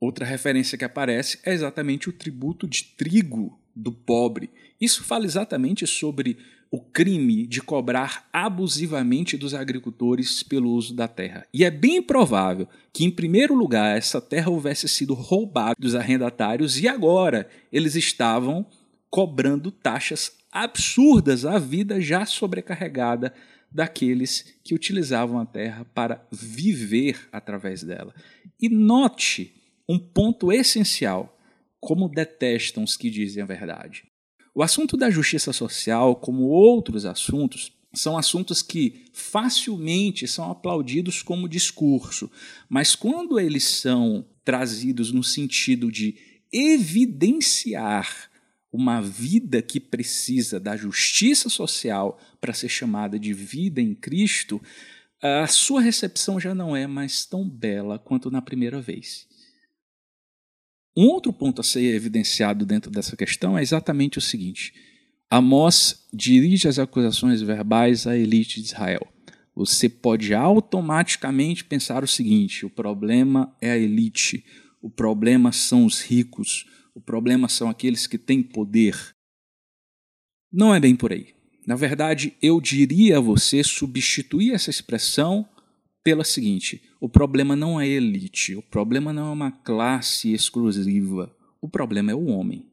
Outra 0.00 0.26
referência 0.26 0.76
que 0.76 0.84
aparece 0.84 1.38
é 1.44 1.52
exatamente 1.52 2.08
o 2.08 2.12
tributo 2.12 2.66
de 2.66 2.84
trigo 2.84 3.58
do 3.74 3.92
pobre. 3.92 4.50
Isso 4.80 5.04
fala 5.04 5.24
exatamente 5.24 5.86
sobre 5.86 6.38
o 6.72 6.80
crime 6.80 7.46
de 7.46 7.60
cobrar 7.60 8.28
abusivamente 8.32 9.36
dos 9.36 9.52
agricultores 9.52 10.42
pelo 10.42 10.70
uso 10.70 10.94
da 10.94 11.06
terra. 11.06 11.46
E 11.52 11.64
é 11.64 11.70
bem 11.70 12.02
provável 12.02 12.66
que, 12.92 13.04
em 13.04 13.10
primeiro 13.10 13.54
lugar, 13.54 13.96
essa 13.96 14.22
terra 14.22 14.50
houvesse 14.50 14.88
sido 14.88 15.12
roubada 15.12 15.76
dos 15.78 15.94
arrendatários 15.94 16.80
e 16.80 16.88
agora 16.88 17.46
eles 17.70 17.94
estavam 17.94 18.66
cobrando 19.10 19.70
taxas 19.70 20.32
absurdas 20.50 21.44
à 21.44 21.58
vida 21.58 22.00
já 22.00 22.24
sobrecarregada 22.24 23.34
daqueles 23.74 24.54
que 24.62 24.74
utilizavam 24.74 25.38
a 25.38 25.46
terra 25.46 25.84
para 25.94 26.26
viver 26.30 27.28
através 27.32 27.82
dela. 27.82 28.14
E 28.60 28.68
note 28.68 29.54
um 29.88 29.98
ponto 29.98 30.52
essencial: 30.52 31.38
como 31.80 32.08
detestam 32.08 32.84
os 32.84 32.96
que 32.96 33.10
dizem 33.10 33.42
a 33.42 33.46
verdade. 33.46 34.04
O 34.54 34.62
assunto 34.62 34.96
da 34.96 35.10
justiça 35.10 35.52
social, 35.52 36.14
como 36.16 36.44
outros 36.44 37.06
assuntos, 37.06 37.72
são 37.94 38.16
assuntos 38.16 38.62
que 38.62 39.04
facilmente 39.12 40.26
são 40.26 40.50
aplaudidos 40.50 41.22
como 41.22 41.48
discurso, 41.48 42.30
mas 42.68 42.94
quando 42.94 43.38
eles 43.38 43.64
são 43.64 44.26
trazidos 44.44 45.12
no 45.12 45.22
sentido 45.22 45.90
de 45.90 46.16
evidenciar 46.52 48.30
uma 48.72 49.02
vida 49.02 49.60
que 49.60 49.78
precisa 49.78 50.58
da 50.58 50.76
justiça 50.76 51.50
social 51.50 52.18
para 52.40 52.54
ser 52.54 52.70
chamada 52.70 53.18
de 53.18 53.34
vida 53.34 53.80
em 53.80 53.94
Cristo, 53.94 54.60
a 55.20 55.46
sua 55.46 55.82
recepção 55.82 56.40
já 56.40 56.54
não 56.54 56.74
é 56.74 56.86
mais 56.86 57.26
tão 57.26 57.48
bela 57.48 57.98
quanto 57.98 58.30
na 58.30 58.40
primeira 58.40 58.80
vez. 58.80 59.28
Um 60.96 61.04
outro 61.06 61.32
ponto 61.32 61.60
a 61.60 61.64
ser 61.64 61.94
evidenciado 61.94 62.66
dentro 62.66 62.90
dessa 62.90 63.16
questão 63.16 63.56
é 63.56 63.62
exatamente 63.62 64.18
o 64.18 64.22
seguinte: 64.22 64.74
Amós 65.30 66.06
dirige 66.12 66.66
as 66.66 66.78
acusações 66.78 67.40
verbais 67.40 68.06
à 68.06 68.16
elite 68.16 68.60
de 68.60 68.66
Israel. 68.66 69.06
Você 69.54 69.88
pode 69.88 70.34
automaticamente 70.34 71.64
pensar 71.64 72.02
o 72.02 72.08
seguinte: 72.08 72.66
o 72.66 72.70
problema 72.70 73.54
é 73.60 73.70
a 73.70 73.78
elite, 73.78 74.44
o 74.80 74.90
problema 74.90 75.52
são 75.52 75.86
os 75.86 76.02
ricos, 76.02 76.66
o 76.94 77.00
problema 77.00 77.48
são 77.48 77.68
aqueles 77.68 78.06
que 78.06 78.18
têm 78.18 78.42
poder. 78.42 79.14
Não 80.52 80.74
é 80.74 80.80
bem 80.80 80.94
por 80.94 81.12
aí. 81.12 81.34
Na 81.66 81.76
verdade, 81.76 82.36
eu 82.42 82.60
diria 82.60 83.18
a 83.18 83.20
você 83.20 83.62
substituir 83.62 84.52
essa 84.52 84.70
expressão 84.70 85.48
pela 86.02 86.24
seguinte: 86.24 86.82
o 87.00 87.08
problema 87.08 87.54
não 87.54 87.80
é 87.80 87.86
elite, 87.86 88.54
o 88.56 88.62
problema 88.62 89.12
não 89.12 89.28
é 89.28 89.32
uma 89.32 89.52
classe 89.52 90.32
exclusiva, 90.32 91.34
o 91.60 91.68
problema 91.68 92.10
é 92.10 92.14
o 92.14 92.26
homem. 92.26 92.66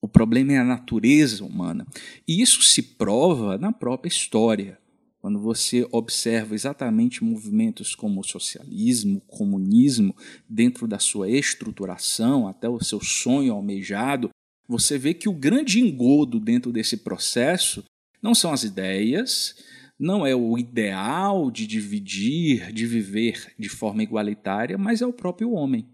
O 0.00 0.08
problema 0.08 0.52
é 0.52 0.58
a 0.58 0.64
natureza 0.64 1.42
humana. 1.42 1.86
E 2.28 2.42
isso 2.42 2.60
se 2.60 2.82
prova 2.82 3.56
na 3.56 3.72
própria 3.72 4.10
história. 4.10 4.78
Quando 5.24 5.40
você 5.40 5.88
observa 5.90 6.54
exatamente 6.54 7.24
movimentos 7.24 7.94
como 7.94 8.20
o 8.20 8.22
socialismo, 8.22 9.16
o 9.16 9.20
comunismo, 9.22 10.14
dentro 10.46 10.86
da 10.86 10.98
sua 10.98 11.30
estruturação, 11.30 12.46
até 12.46 12.68
o 12.68 12.78
seu 12.84 13.00
sonho 13.02 13.54
almejado, 13.54 14.28
você 14.68 14.98
vê 14.98 15.14
que 15.14 15.26
o 15.26 15.32
grande 15.32 15.80
engodo 15.80 16.38
dentro 16.38 16.70
desse 16.70 16.98
processo 16.98 17.82
não 18.20 18.34
são 18.34 18.52
as 18.52 18.64
ideias, 18.64 19.54
não 19.98 20.26
é 20.26 20.36
o 20.36 20.58
ideal 20.58 21.50
de 21.50 21.66
dividir, 21.66 22.70
de 22.70 22.84
viver 22.84 23.50
de 23.58 23.70
forma 23.70 24.02
igualitária, 24.02 24.76
mas 24.76 25.00
é 25.00 25.06
o 25.06 25.12
próprio 25.14 25.52
homem. 25.52 25.88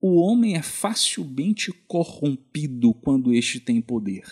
O 0.00 0.16
homem 0.16 0.56
é 0.56 0.62
facilmente 0.62 1.70
corrompido 1.86 2.92
quando 2.92 3.32
este 3.32 3.60
tem 3.60 3.80
poder. 3.80 4.24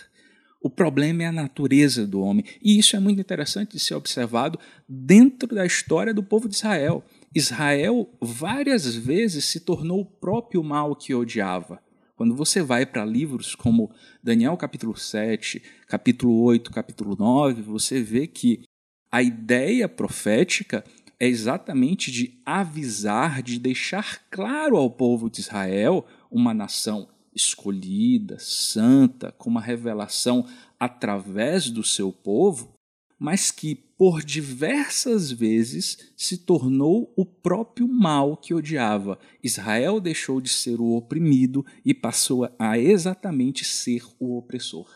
O 0.63 0.69
problema 0.69 1.23
é 1.23 1.25
a 1.25 1.31
natureza 1.31 2.07
do 2.07 2.21
homem. 2.21 2.45
E 2.63 2.79
isso 2.79 2.95
é 2.95 2.99
muito 2.99 3.19
interessante 3.19 3.73
de 3.73 3.81
ser 3.81 3.95
observado 3.95 4.57
dentro 4.87 5.53
da 5.53 5.65
história 5.65 6.13
do 6.13 6.23
povo 6.23 6.47
de 6.47 6.55
Israel. 6.55 7.03
Israel 7.35 8.09
várias 8.21 8.95
vezes 8.95 9.43
se 9.43 9.59
tornou 9.59 9.99
o 9.99 10.05
próprio 10.05 10.63
mal 10.63 10.95
que 10.95 11.13
odiava. 11.13 11.83
Quando 12.15 12.33
você 12.33 12.61
vai 12.61 12.85
para 12.85 13.03
livros 13.03 13.55
como 13.55 13.91
Daniel 14.23 14.55
capítulo 14.55 14.95
7, 14.95 15.61
capítulo 15.85 16.41
8, 16.43 16.71
capítulo 16.71 17.17
9, 17.19 17.61
você 17.61 18.01
vê 18.01 18.25
que 18.25 18.63
a 19.11 19.21
ideia 19.21 19.89
profética 19.89 20.81
é 21.19 21.27
exatamente 21.27 22.09
de 22.09 22.39
avisar, 22.45 23.43
de 23.43 23.59
deixar 23.59 24.21
claro 24.31 24.77
ao 24.77 24.89
povo 24.89 25.29
de 25.29 25.41
Israel, 25.41 26.05
uma 26.31 26.53
nação 26.53 27.09
escolhida, 27.35 28.37
santa, 28.39 29.31
com 29.31 29.49
uma 29.49 29.61
revelação 29.61 30.47
através 30.79 31.69
do 31.69 31.83
seu 31.83 32.11
povo, 32.11 32.73
mas 33.19 33.51
que 33.51 33.75
por 33.97 34.21
diversas 34.21 35.31
vezes 35.31 36.11
se 36.17 36.37
tornou 36.37 37.13
o 37.15 37.25
próprio 37.25 37.87
mal 37.87 38.35
que 38.35 38.53
odiava. 38.53 39.17
Israel 39.41 40.01
deixou 40.01 40.41
de 40.41 40.49
ser 40.49 40.81
o 40.81 40.95
oprimido 40.95 41.65
e 41.85 41.93
passou 41.93 42.49
a 42.59 42.77
exatamente 42.77 43.63
ser 43.63 44.03
o 44.19 44.37
opressor. 44.37 44.89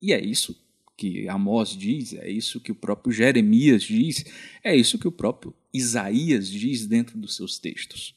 E 0.00 0.12
é 0.12 0.24
isso 0.24 0.58
que 0.96 1.28
Amós 1.28 1.70
diz, 1.70 2.14
é 2.14 2.30
isso 2.30 2.60
que 2.60 2.72
o 2.72 2.74
próprio 2.74 3.12
Jeremias 3.12 3.82
diz, 3.82 4.24
é 4.62 4.74
isso 4.74 4.98
que 4.98 5.08
o 5.08 5.12
próprio 5.12 5.54
Isaías 5.72 6.48
diz 6.48 6.86
dentro 6.86 7.18
dos 7.18 7.36
seus 7.36 7.58
textos. 7.58 8.14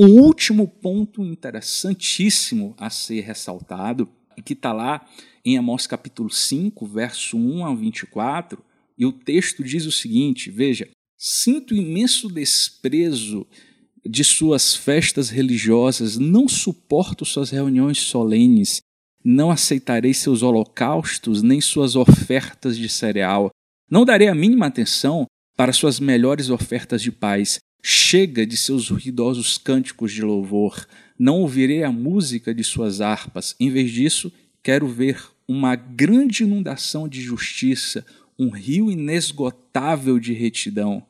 O 0.00 0.06
último 0.06 0.68
ponto 0.68 1.24
interessantíssimo 1.24 2.72
a 2.78 2.88
ser 2.88 3.20
ressaltado, 3.22 4.08
que 4.44 4.52
está 4.52 4.72
lá 4.72 5.04
em 5.44 5.58
Amós 5.58 5.88
capítulo 5.88 6.30
5, 6.30 6.86
verso 6.86 7.36
1 7.36 7.66
ao 7.66 7.76
24, 7.76 8.62
e 8.96 9.04
o 9.04 9.10
texto 9.10 9.64
diz 9.64 9.86
o 9.86 9.90
seguinte: 9.90 10.52
veja, 10.52 10.88
sinto 11.18 11.74
imenso 11.74 12.28
desprezo 12.28 13.44
de 14.06 14.22
suas 14.22 14.72
festas 14.72 15.30
religiosas, 15.30 16.16
não 16.16 16.46
suporto 16.46 17.24
suas 17.24 17.50
reuniões 17.50 17.98
solenes, 17.98 18.80
não 19.24 19.50
aceitarei 19.50 20.14
seus 20.14 20.44
holocaustos 20.44 21.42
nem 21.42 21.60
suas 21.60 21.96
ofertas 21.96 22.78
de 22.78 22.88
cereal. 22.88 23.50
Não 23.90 24.04
darei 24.04 24.28
a 24.28 24.34
mínima 24.34 24.66
atenção 24.66 25.26
para 25.56 25.72
suas 25.72 25.98
melhores 25.98 26.50
ofertas 26.50 27.02
de 27.02 27.10
paz. 27.10 27.58
Chega 27.82 28.46
de 28.46 28.56
seus 28.56 28.88
ruidosos 28.88 29.56
cânticos 29.56 30.12
de 30.12 30.22
louvor. 30.22 30.86
Não 31.18 31.40
ouvirei 31.40 31.84
a 31.84 31.92
música 31.92 32.54
de 32.54 32.64
suas 32.64 33.00
harpas. 33.00 33.54
Em 33.58 33.70
vez 33.70 33.90
disso, 33.90 34.32
quero 34.62 34.86
ver 34.88 35.22
uma 35.46 35.74
grande 35.74 36.42
inundação 36.42 37.08
de 37.08 37.20
justiça, 37.22 38.04
um 38.38 38.50
rio 38.50 38.90
inesgotável 38.90 40.18
de 40.18 40.32
retidão. 40.32 41.06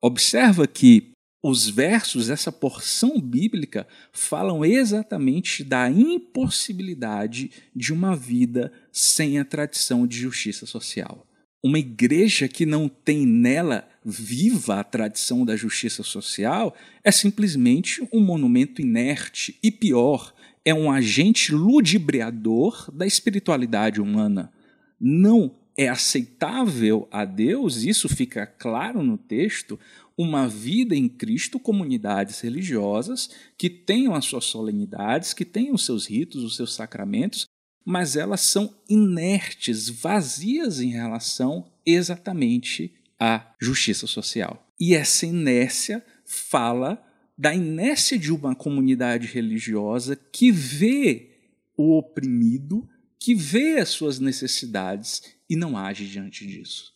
Observa 0.00 0.66
que 0.66 1.12
os 1.42 1.68
versos, 1.68 2.30
essa 2.30 2.52
porção 2.52 3.20
bíblica, 3.20 3.86
falam 4.12 4.64
exatamente 4.64 5.64
da 5.64 5.90
impossibilidade 5.90 7.50
de 7.74 7.92
uma 7.92 8.14
vida 8.14 8.72
sem 8.92 9.40
a 9.40 9.44
tradição 9.44 10.06
de 10.06 10.18
justiça 10.18 10.66
social. 10.66 11.26
Uma 11.62 11.78
igreja 11.78 12.48
que 12.48 12.66
não 12.66 12.88
tem 12.88 13.24
nela 13.24 13.88
viva 14.04 14.80
a 14.80 14.84
tradição 14.84 15.44
da 15.44 15.54
justiça 15.54 16.02
social 16.02 16.74
é 17.04 17.12
simplesmente 17.12 18.06
um 18.12 18.20
monumento 18.20 18.82
inerte 18.82 19.56
e 19.62 19.70
pior, 19.70 20.34
é 20.64 20.74
um 20.74 20.90
agente 20.90 21.54
ludibriador 21.54 22.90
da 22.92 23.06
espiritualidade 23.06 24.00
humana. 24.00 24.52
Não 25.00 25.54
é 25.76 25.88
aceitável 25.88 27.08
a 27.10 27.24
Deus, 27.24 27.84
isso 27.84 28.08
fica 28.08 28.44
claro 28.44 29.02
no 29.02 29.16
texto, 29.16 29.78
uma 30.18 30.46
vida 30.48 30.94
em 30.94 31.08
Cristo, 31.08 31.58
comunidades 31.58 32.40
religiosas 32.40 33.30
que 33.56 33.70
tenham 33.70 34.14
as 34.14 34.24
suas 34.24 34.44
solenidades, 34.44 35.32
que 35.32 35.44
tenham 35.44 35.74
os 35.74 35.84
seus 35.84 36.06
ritos, 36.06 36.42
os 36.42 36.56
seus 36.56 36.74
sacramentos, 36.74 37.46
mas 37.84 38.16
elas 38.16 38.42
são 38.42 38.74
inertes, 38.88 39.88
vazias 39.88 40.80
em 40.80 40.90
relação 40.90 41.70
exatamente 41.84 42.94
à 43.18 43.54
justiça 43.60 44.06
social. 44.06 44.66
E 44.78 44.94
essa 44.94 45.26
inércia 45.26 46.04
fala 46.24 47.02
da 47.36 47.54
inércia 47.54 48.18
de 48.18 48.32
uma 48.32 48.54
comunidade 48.54 49.26
religiosa 49.26 50.16
que 50.16 50.52
vê 50.52 51.30
o 51.76 51.96
oprimido, 51.96 52.88
que 53.18 53.34
vê 53.34 53.78
as 53.78 53.88
suas 53.88 54.18
necessidades 54.18 55.22
e 55.48 55.56
não 55.56 55.76
age 55.76 56.06
diante 56.06 56.46
disso. 56.46 56.92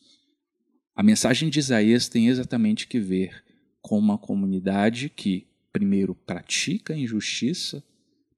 A 0.95 1.03
mensagem 1.03 1.49
de 1.49 1.59
Isaías 1.59 2.09
tem 2.09 2.29
exatamente 2.29 2.87
que 2.87 2.99
ver 2.99 3.45
com 3.83 3.99
uma 3.99 4.17
comunidade 4.17 5.09
que, 5.09 5.47
primeiro, 5.73 6.15
pratica 6.15 6.95
a 6.95 6.99
injustiça, 6.99 7.85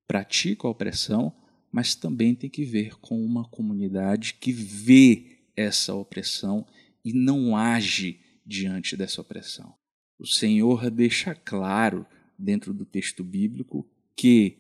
pratica 0.06 0.66
a 0.66 0.70
opressão, 0.70 1.32
mas 1.70 1.94
também 1.94 2.34
tem 2.34 2.48
que 2.48 2.64
ver 2.64 2.96
com 2.98 3.24
uma 3.24 3.44
comunidade 3.48 4.34
que 4.34 4.52
vê 4.52 5.38
essa 5.56 5.94
opressão 5.94 6.66
e 7.04 7.12
não 7.12 7.56
age 7.56 8.20
diante 8.44 8.96
dessa 8.96 9.20
opressão. 9.20 9.74
O 10.18 10.26
Senhor 10.26 10.90
deixa 10.90 11.34
claro 11.34 12.06
dentro 12.38 12.72
do 12.72 12.84
texto 12.84 13.22
bíblico 13.22 13.86
que 14.16 14.58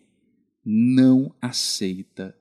não 0.64 1.34
aceita 1.40 2.36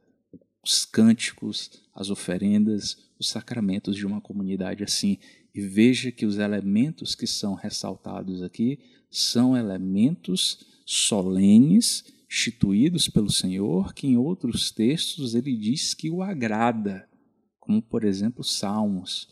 os 0.64 0.84
cânticos, 0.84 1.72
as 1.96 2.10
oferendas, 2.10 2.98
os 3.18 3.30
sacramentos 3.30 3.96
de 3.96 4.06
uma 4.06 4.20
comunidade 4.20 4.84
assim. 4.84 5.18
E 5.56 5.62
veja 5.62 6.12
que 6.12 6.26
os 6.26 6.38
elementos 6.38 7.16
que 7.16 7.26
são 7.26 7.54
ressaltados 7.54 8.44
aqui 8.44 8.80
são 9.10 9.56
elementos 9.56 10.66
solenes, 10.86 12.04
instituídos 12.30 13.08
pelo 13.08 13.32
Senhor, 13.32 13.94
que 13.94 14.08
em 14.08 14.18
outros 14.18 14.72
textos 14.72 15.36
ele 15.36 15.56
diz 15.56 15.94
que 15.94 16.10
o 16.10 16.22
agrada, 16.22 17.08
como 17.60 17.82
por 17.82 18.04
exemplo 18.04 18.44
Salmos. 18.44 19.28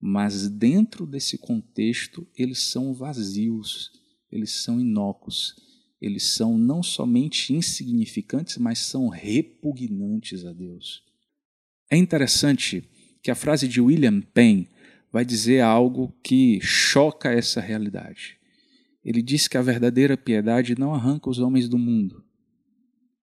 Mas 0.00 0.48
dentro 0.48 1.06
desse 1.06 1.38
contexto, 1.38 2.26
eles 2.36 2.62
são 2.62 2.92
vazios, 2.92 3.90
eles 4.30 4.62
são 4.62 4.80
inócuos 4.80 5.54
eles 6.00 6.24
são 6.34 6.58
não 6.58 6.82
somente 6.82 7.54
insignificantes, 7.54 8.58
mas 8.58 8.78
são 8.80 9.08
repugnantes 9.08 10.44
a 10.44 10.52
Deus. 10.52 11.02
É 11.90 11.96
interessante 11.96 12.88
que 13.22 13.30
a 13.30 13.34
frase 13.34 13.66
de 13.66 13.80
William 13.80 14.20
Penn 14.20 14.66
vai 15.10 15.24
dizer 15.24 15.60
algo 15.60 16.14
que 16.22 16.60
choca 16.60 17.30
essa 17.32 17.60
realidade. 17.60 18.38
Ele 19.04 19.22
diz 19.22 19.48
que 19.48 19.56
a 19.56 19.62
verdadeira 19.62 20.16
piedade 20.16 20.78
não 20.78 20.94
arranca 20.94 21.30
os 21.30 21.38
homens 21.38 21.68
do 21.68 21.78
mundo. 21.78 22.24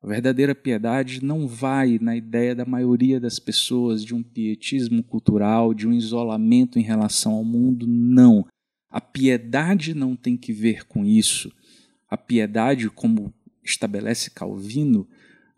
A 0.02 0.06
verdadeira 0.06 0.54
piedade 0.54 1.22
não 1.22 1.46
vai 1.46 1.98
na 2.00 2.16
ideia 2.16 2.54
da 2.54 2.64
maioria 2.64 3.20
das 3.20 3.38
pessoas 3.38 4.04
de 4.04 4.14
um 4.14 4.22
pietismo 4.22 5.02
cultural, 5.02 5.74
de 5.74 5.86
um 5.86 5.92
isolamento 5.92 6.78
em 6.78 6.82
relação 6.82 7.32
ao 7.32 7.44
mundo, 7.44 7.86
não. 7.86 8.46
A 8.90 9.00
piedade 9.00 9.94
não 9.94 10.16
tem 10.16 10.36
que 10.36 10.52
ver 10.52 10.86
com 10.86 11.04
isso 11.04 11.52
a 12.10 12.16
piedade, 12.16 12.90
como 12.90 13.32
estabelece 13.62 14.30
Calvino, 14.30 15.06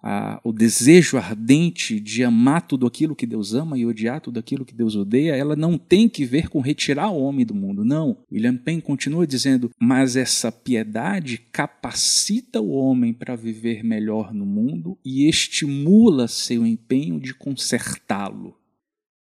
a, 0.02 0.40
o 0.42 0.52
desejo 0.52 1.16
ardente 1.16 2.00
de 2.00 2.24
amar 2.24 2.66
tudo 2.66 2.86
aquilo 2.86 3.14
que 3.14 3.26
Deus 3.26 3.54
ama 3.54 3.78
e 3.78 3.86
odiar 3.86 4.20
tudo 4.20 4.38
aquilo 4.40 4.64
que 4.64 4.74
Deus 4.74 4.96
odeia, 4.96 5.36
ela 5.36 5.54
não 5.54 5.78
tem 5.78 6.08
que 6.08 6.24
ver 6.24 6.48
com 6.48 6.60
retirar 6.60 7.10
o 7.10 7.22
homem 7.22 7.46
do 7.46 7.54
mundo, 7.54 7.84
não. 7.84 8.18
William 8.30 8.56
Penn 8.56 8.80
continua 8.80 9.26
dizendo, 9.26 9.70
mas 9.80 10.16
essa 10.16 10.50
piedade 10.50 11.38
capacita 11.38 12.60
o 12.60 12.70
homem 12.70 13.12
para 13.12 13.36
viver 13.36 13.84
melhor 13.84 14.34
no 14.34 14.44
mundo 14.44 14.98
e 15.04 15.28
estimula 15.28 16.26
seu 16.26 16.66
empenho 16.66 17.20
de 17.20 17.32
consertá-lo. 17.32 18.56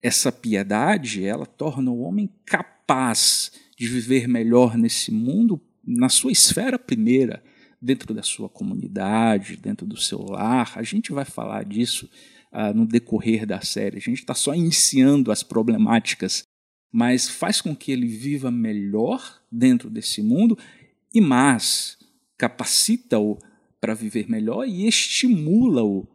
Essa 0.02 0.32
piedade, 0.32 1.24
ela 1.24 1.46
torna 1.46 1.92
o 1.92 2.00
homem 2.00 2.28
capaz 2.44 3.52
de 3.78 3.88
viver 3.88 4.28
melhor 4.28 4.76
nesse 4.76 5.12
mundo 5.12 5.62
na 5.86 6.10
sua 6.10 6.32
esfera 6.32 6.78
primeira, 6.78 7.44
dentro 7.82 8.14
da 8.14 8.22
sua 8.22 8.48
comunidade, 8.48 9.58
dentro 9.58 9.88
do 9.88 9.98
seu 9.98 10.22
lar. 10.22 10.74
A 10.76 10.84
gente 10.84 11.12
vai 11.12 11.26
falar 11.26 11.66
disso 11.66 12.10
uh, 12.52 12.74
no 12.74 12.86
decorrer 12.86 13.46
da 13.46 13.62
série. 13.62 13.98
A 13.98 14.02
gente 14.02 14.20
está 14.20 14.36
só 14.36 14.54
iniciando 14.54 15.32
as 15.32 15.42
problemáticas, 15.42 16.44
mas 16.92 17.28
faz 17.28 17.60
com 17.60 17.76
que 17.76 17.92
ele 17.92 18.08
viva 18.08 18.52
melhor 18.52 19.42
dentro 19.52 19.90
desse 19.90 20.22
mundo 20.22 20.58
e 21.14 21.20
mais 21.20 21.98
capacita-o 22.38 23.40
para 23.80 23.94
viver 23.94 24.30
melhor 24.30 24.68
e 24.68 24.88
estimula-o 24.88 26.08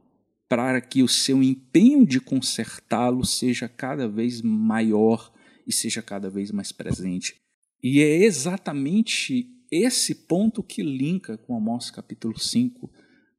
para 0.48 0.80
que 0.80 1.02
o 1.02 1.08
seu 1.08 1.42
empenho 1.42 2.06
de 2.06 2.20
consertá-lo 2.20 3.24
seja 3.24 3.68
cada 3.68 4.08
vez 4.08 4.40
maior 4.40 5.32
e 5.66 5.72
seja 5.72 6.00
cada 6.00 6.30
vez 6.30 6.52
mais 6.52 6.70
presente. 6.70 7.34
E 7.82 8.00
é 8.00 8.24
exatamente 8.24 9.55
esse 9.70 10.14
ponto 10.14 10.62
que 10.62 10.82
linka 10.82 11.36
com 11.36 11.56
Amós 11.56 11.90
capítulo 11.90 12.38
5, 12.38 12.90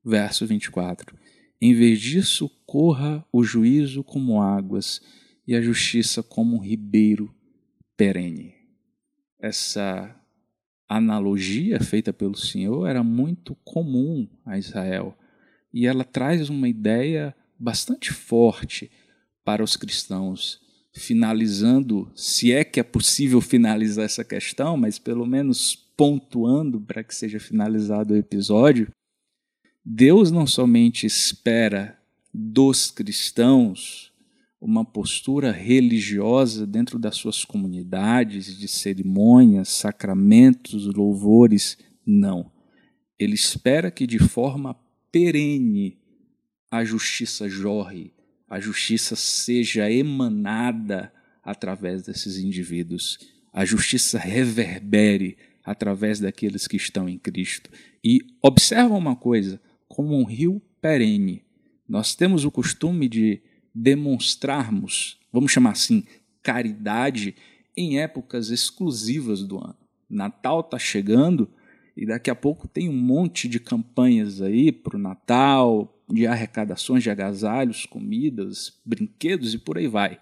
verso 0.03 0.45
24. 0.45 1.17
Em 1.61 1.73
vez 1.73 1.99
disso, 1.99 2.49
corra 2.65 3.25
o 3.31 3.43
juízo 3.43 4.03
como 4.03 4.41
águas 4.41 5.01
e 5.47 5.55
a 5.55 5.61
justiça 5.61 6.21
como 6.21 6.57
um 6.57 6.59
ribeiro 6.59 7.33
perene. 7.95 8.53
Essa 9.39 10.15
analogia 10.87 11.79
feita 11.79 12.13
pelo 12.13 12.37
Senhor 12.37 12.87
era 12.87 13.03
muito 13.03 13.55
comum 13.63 14.27
a 14.45 14.57
Israel 14.57 15.17
e 15.73 15.85
ela 15.85 16.03
traz 16.03 16.49
uma 16.49 16.67
ideia 16.67 17.35
bastante 17.59 18.13
forte 18.13 18.91
para 19.43 19.63
os 19.63 19.75
cristãos 19.75 20.61
finalizando, 20.97 22.11
se 22.15 22.51
é 22.51 22.63
que 22.63 22.79
é 22.79 22.83
possível 22.83 23.39
finalizar 23.39 24.05
essa 24.05 24.23
questão, 24.23 24.75
mas 24.75 24.97
pelo 24.97 25.25
menos 25.25 25.86
pontuando 25.97 26.79
para 26.79 27.03
que 27.03 27.13
seja 27.13 27.39
finalizado 27.39 28.13
o 28.13 28.17
episódio, 28.17 28.89
Deus 29.83 30.31
não 30.31 30.45
somente 30.45 31.07
espera 31.07 31.99
dos 32.31 32.91
cristãos 32.91 34.13
uma 34.59 34.83
postura 34.83 35.51
religiosa 35.51 36.65
dentro 36.65 36.97
das 36.97 37.15
suas 37.15 37.43
comunidades, 37.45 38.57
de 38.57 38.67
cerimônias, 38.67 39.69
sacramentos, 39.69 40.85
louvores, 40.85 41.77
não. 42.05 42.51
Ele 43.19 43.35
espera 43.35 43.91
que 43.91 44.07
de 44.07 44.19
forma 44.19 44.75
perene 45.11 45.97
a 46.69 46.83
justiça 46.83 47.47
jorre, 47.47 48.13
a 48.47 48.59
justiça 48.59 49.15
seja 49.15 49.91
emanada 49.91 51.13
através 51.43 52.03
desses 52.03 52.37
indivíduos, 52.37 53.19
a 53.53 53.63
justiça 53.63 54.19
reverbere 54.19 55.37
através 55.67 56.21
daqueles 56.21 56.65
que 56.65 56.77
estão 56.77 57.09
em 57.09 57.17
Cristo. 57.17 57.69
E 58.01 58.21
observa 58.41 58.95
uma 58.95 59.17
coisa: 59.17 59.61
como 59.85 60.17
um 60.17 60.23
rio 60.23 60.61
perene, 60.81 61.43
nós 61.87 62.15
temos 62.15 62.45
o 62.45 62.51
costume 62.51 63.09
de 63.09 63.41
demonstrarmos, 63.75 65.19
vamos 65.31 65.51
chamar 65.51 65.71
assim, 65.71 66.05
caridade 66.41 67.35
em 67.75 67.99
épocas 67.99 68.49
exclusivas 68.49 69.43
do 69.43 69.57
ano. 69.57 69.75
Natal 70.09 70.61
está 70.61 70.79
chegando 70.79 71.49
e 71.97 72.05
daqui 72.05 72.29
a 72.29 72.35
pouco 72.35 72.65
tem 72.65 72.87
um 72.87 72.97
monte 72.97 73.49
de 73.49 73.59
campanhas 73.59 74.41
aí 74.41 74.71
para 74.71 74.95
o 74.95 74.99
Natal, 74.99 75.93
de 76.09 76.25
arrecadações 76.25 77.03
de 77.03 77.09
agasalhos, 77.09 77.85
comidas, 77.85 78.79
brinquedos 78.85 79.53
e 79.53 79.57
por 79.57 79.77
aí 79.77 79.87
vai. 79.87 80.17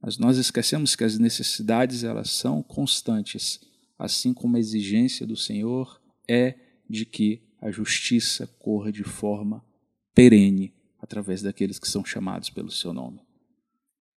Mas 0.00 0.18
nós 0.18 0.38
esquecemos 0.38 0.94
que 0.94 1.02
as 1.02 1.18
necessidades 1.18 2.04
elas 2.04 2.30
são 2.30 2.62
constantes, 2.62 3.60
assim 3.98 4.32
como 4.32 4.56
a 4.56 4.60
exigência 4.60 5.26
do 5.26 5.36
Senhor 5.36 6.00
é 6.28 6.54
de 6.88 7.04
que 7.04 7.42
a 7.60 7.70
justiça 7.70 8.46
corra 8.58 8.92
de 8.92 9.02
forma 9.02 9.64
perene 10.14 10.72
através 11.00 11.42
daqueles 11.42 11.78
que 11.78 11.88
são 11.88 12.04
chamados 12.04 12.50
pelo 12.50 12.70
seu 12.70 12.92
nome. 12.92 13.20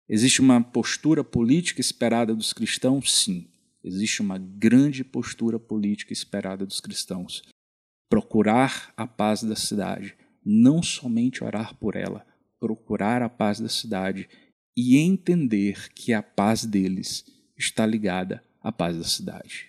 Existe 0.07 0.41
uma 0.41 0.61
postura 0.61 1.23
política 1.23 1.79
esperada 1.79 2.35
dos 2.35 2.51
cristãos? 2.51 3.13
Sim. 3.13 3.47
Existe 3.83 4.21
uma 4.21 4.37
grande 4.37 5.03
postura 5.03 5.59
política 5.59 6.11
esperada 6.11 6.65
dos 6.65 6.81
cristãos. 6.81 7.43
Procurar 8.09 8.91
a 8.97 9.07
paz 9.07 9.43
da 9.43 9.55
cidade, 9.55 10.15
não 10.43 10.81
somente 10.81 11.43
orar 11.43 11.75
por 11.75 11.95
ela, 11.95 12.25
procurar 12.59 13.21
a 13.21 13.29
paz 13.29 13.59
da 13.59 13.69
cidade 13.69 14.27
e 14.75 14.97
entender 14.97 15.89
que 15.93 16.11
a 16.11 16.23
paz 16.23 16.65
deles 16.65 17.25
está 17.55 17.85
ligada 17.85 18.43
à 18.61 18.71
paz 18.71 18.97
da 18.97 19.03
cidade. 19.03 19.68